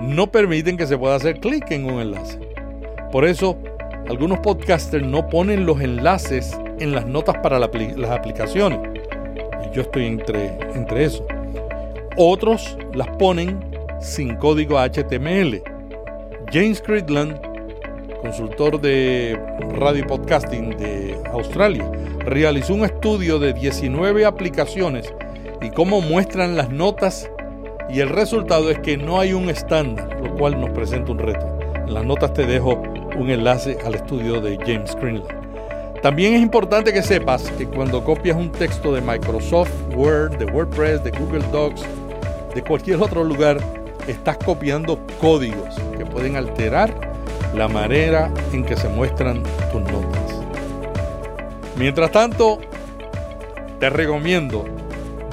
no 0.00 0.30
permiten 0.30 0.76
que 0.76 0.86
se 0.86 0.96
pueda 0.96 1.16
hacer 1.16 1.40
clic 1.40 1.70
en 1.70 1.84
un 1.84 2.00
enlace. 2.00 2.38
Por 3.12 3.26
eso, 3.26 3.58
algunos 4.08 4.38
podcasters 4.38 5.04
no 5.06 5.28
ponen 5.28 5.66
los 5.66 5.80
enlaces 5.80 6.58
en 6.78 6.92
las 6.94 7.06
notas 7.06 7.36
para 7.42 7.58
las 7.58 8.10
aplicaciones. 8.10 8.78
Y 9.66 9.74
yo 9.74 9.82
estoy 9.82 10.06
entre, 10.06 10.58
entre 10.74 11.04
eso. 11.04 11.26
Otros 12.16 12.78
las 12.94 13.08
ponen 13.18 13.60
sin 14.00 14.36
código 14.36 14.78
HTML. 14.78 15.62
James 16.50 16.80
Cridland, 16.80 17.38
consultor 18.22 18.80
de 18.80 19.38
radio 19.74 20.06
podcasting 20.06 20.70
de 20.78 21.16
Australia, 21.32 21.90
realizó 22.20 22.74
un 22.74 22.84
estudio 22.86 23.38
de 23.38 23.52
19 23.52 24.24
aplicaciones 24.24 25.12
y 25.60 25.70
cómo 25.70 26.00
muestran 26.00 26.56
las 26.56 26.70
notas 26.70 27.30
y 27.88 28.00
el 28.00 28.08
resultado 28.10 28.70
es 28.70 28.78
que 28.80 28.96
no 28.96 29.18
hay 29.18 29.32
un 29.32 29.48
estándar, 29.48 30.20
lo 30.22 30.34
cual 30.34 30.60
nos 30.60 30.70
presenta 30.70 31.12
un 31.12 31.18
reto. 31.18 31.46
En 31.86 31.94
las 31.94 32.04
notas 32.04 32.34
te 32.34 32.46
dejo 32.46 32.82
un 33.16 33.30
enlace 33.30 33.78
al 33.84 33.94
estudio 33.94 34.40
de 34.40 34.58
James 34.58 34.94
Greenland. 34.96 36.00
También 36.02 36.34
es 36.34 36.42
importante 36.42 36.92
que 36.92 37.02
sepas 37.02 37.50
que 37.52 37.66
cuando 37.66 38.04
copias 38.04 38.36
un 38.36 38.52
texto 38.52 38.94
de 38.94 39.00
Microsoft 39.00 39.72
Word, 39.96 40.38
de 40.38 40.44
WordPress, 40.44 41.02
de 41.02 41.10
Google 41.10 41.44
Docs, 41.50 41.82
de 42.54 42.62
cualquier 42.62 43.02
otro 43.02 43.24
lugar, 43.24 43.58
estás 44.06 44.36
copiando 44.38 44.98
códigos 45.20 45.74
que 45.96 46.06
pueden 46.06 46.36
alterar 46.36 46.94
la 47.54 47.68
manera 47.68 48.32
en 48.52 48.64
que 48.64 48.76
se 48.76 48.88
muestran 48.88 49.42
tus 49.72 49.80
notas. 49.82 50.40
Mientras 51.76 52.12
tanto, 52.12 52.58
te 53.80 53.90
recomiendo, 53.90 54.64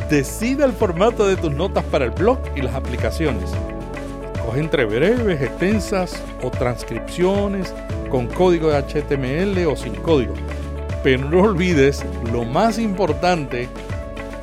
decide 0.09 0.65
el 0.65 0.73
formato 0.73 1.27
de 1.27 1.35
tus 1.35 1.51
notas 1.51 1.83
para 1.85 2.05
el 2.05 2.11
blog 2.11 2.39
y 2.55 2.61
las 2.61 2.75
aplicaciones. 2.75 3.51
Coge 4.45 4.59
entre 4.59 4.85
breves, 4.85 5.41
extensas 5.41 6.21
o 6.43 6.51
transcripciones 6.51 7.73
con 8.09 8.27
código 8.27 8.69
de 8.69 8.77
HTML 8.77 9.65
o 9.67 9.75
sin 9.75 9.95
código. 9.95 10.33
Pero 11.03 11.29
no 11.29 11.41
olvides, 11.41 12.05
lo 12.31 12.43
más 12.45 12.77
importante 12.77 13.67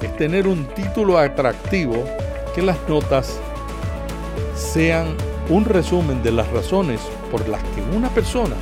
es 0.01 0.17
tener 0.17 0.47
un 0.47 0.67
título 0.75 1.19
atractivo 1.19 2.05
que 2.55 2.63
las 2.63 2.77
notas 2.89 3.39
sean 4.57 5.17
un 5.49 5.65
resumen 5.65 6.23
de 6.23 6.33
las 6.33 6.49
razones 6.49 7.01
por 7.31 7.49
las 7.49 7.63
que 7.63 7.97
una 7.97 8.09
persona 8.11 8.57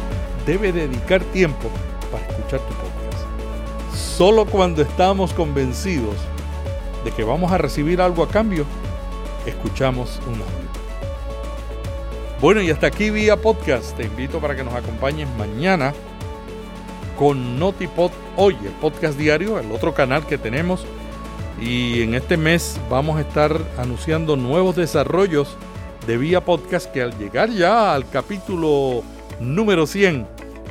debe 0.46 0.72
dedicar 0.72 1.22
tiempo 1.24 1.68
para 2.10 2.26
escuchar 2.26 2.60
tu 2.60 2.74
podcast. 2.74 3.00
Solo 3.94 4.44
cuando 4.44 4.82
estamos 4.82 5.32
convencidos 5.32 6.16
de 7.04 7.10
que 7.12 7.24
vamos 7.24 7.52
a 7.52 7.58
recibir 7.58 8.00
algo 8.00 8.22
a 8.22 8.28
cambio, 8.28 8.64
escuchamos 9.46 10.20
un 10.26 10.34
audio. 10.34 10.70
Bueno, 12.40 12.62
y 12.62 12.70
hasta 12.70 12.86
aquí 12.86 13.10
vía 13.10 13.36
podcast. 13.36 13.96
Te 13.96 14.04
invito 14.04 14.40
para 14.40 14.56
que 14.56 14.64
nos 14.64 14.74
acompañes 14.74 15.28
mañana 15.36 15.92
con 17.18 17.58
Notipod 17.58 18.10
Hoy, 18.36 18.56
el 18.64 18.72
podcast 18.72 19.18
diario, 19.18 19.58
el 19.58 19.70
otro 19.72 19.92
canal 19.92 20.26
que 20.26 20.38
tenemos 20.38 20.86
y 21.60 22.02
en 22.02 22.14
este 22.14 22.36
mes 22.36 22.80
vamos 22.88 23.18
a 23.18 23.20
estar 23.20 23.54
anunciando 23.76 24.36
nuevos 24.36 24.76
desarrollos 24.76 25.56
de 26.06 26.16
Vía 26.16 26.42
Podcast 26.42 26.90
que 26.90 27.02
al 27.02 27.16
llegar 27.18 27.50
ya 27.50 27.94
al 27.94 28.08
capítulo 28.08 29.02
número 29.40 29.86
100 29.86 30.26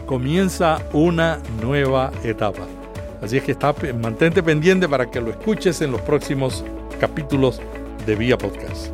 comienza 0.08 0.82
una 0.92 1.40
nueva 1.62 2.12
etapa. 2.24 2.79
Así 3.22 3.38
es 3.38 3.44
que 3.44 3.52
está, 3.52 3.76
mantente 4.02 4.42
pendiente 4.42 4.88
para 4.88 5.12
que 5.12 5.20
lo 5.20 5.30
escuches 5.30 5.82
en 5.82 5.92
los 5.92 6.02
próximos 6.02 6.64
capítulos 7.00 7.62
de 8.06 8.16
Vía 8.16 8.38
Podcast. 8.38 8.88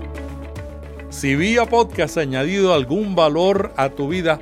Si 1.09 1.35
Vía 1.35 1.65
Podcast 1.65 2.17
ha 2.17 2.21
añadido 2.21 2.73
algún 2.73 3.15
valor 3.15 3.71
a 3.77 3.89
tu 3.89 4.07
vida, 4.07 4.39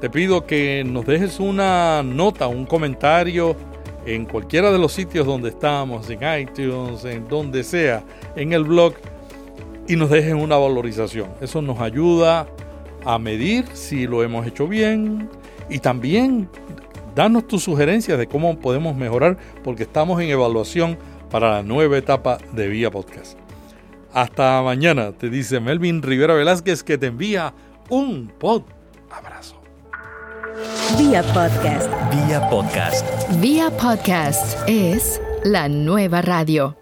te 0.00 0.10
pido 0.10 0.46
que 0.46 0.82
nos 0.84 1.06
dejes 1.06 1.38
una 1.38 2.02
nota, 2.02 2.48
un 2.48 2.66
comentario, 2.66 3.56
en 4.04 4.26
cualquiera 4.26 4.72
de 4.72 4.78
los 4.78 4.92
sitios 4.92 5.26
donde 5.26 5.50
estamos, 5.50 6.10
en 6.10 6.20
iTunes, 6.40 7.04
en 7.04 7.28
donde 7.28 7.62
sea, 7.62 8.02
en 8.34 8.52
el 8.52 8.64
blog, 8.64 8.94
y 9.88 9.96
nos 9.96 10.10
dejen 10.10 10.36
una 10.36 10.56
valorización. 10.56 11.28
Eso 11.40 11.62
nos 11.62 11.80
ayuda 11.80 12.46
a 13.04 13.18
medir 13.18 13.64
si 13.74 14.06
lo 14.06 14.22
hemos 14.22 14.46
hecho 14.46 14.66
bien 14.66 15.28
y 15.68 15.78
también 15.78 16.48
danos 17.14 17.46
tus 17.46 17.62
sugerencias 17.62 18.18
de 18.18 18.26
cómo 18.26 18.58
podemos 18.58 18.96
mejorar 18.96 19.36
porque 19.62 19.84
estamos 19.84 20.20
en 20.20 20.30
evaluación 20.30 20.98
para 21.30 21.50
la 21.50 21.62
nueva 21.62 21.98
etapa 21.98 22.38
de 22.52 22.68
Vía 22.68 22.90
Podcast. 22.90 23.38
Hasta 24.12 24.60
mañana, 24.62 25.12
te 25.12 25.30
dice 25.30 25.60
Melvin 25.60 26.02
Rivera 26.02 26.34
Velázquez 26.34 26.82
que 26.82 26.98
te 26.98 27.06
envía 27.06 27.54
un 27.88 28.30
pod 28.38 28.62
abrazo. 29.10 29.56
Vía 30.98 31.22
podcast. 31.22 31.90
Vía 32.10 32.48
podcast. 32.50 33.06
Vía 33.40 33.70
podcast 33.70 34.68
es 34.68 35.20
la 35.44 35.68
nueva 35.68 36.20
radio. 36.20 36.81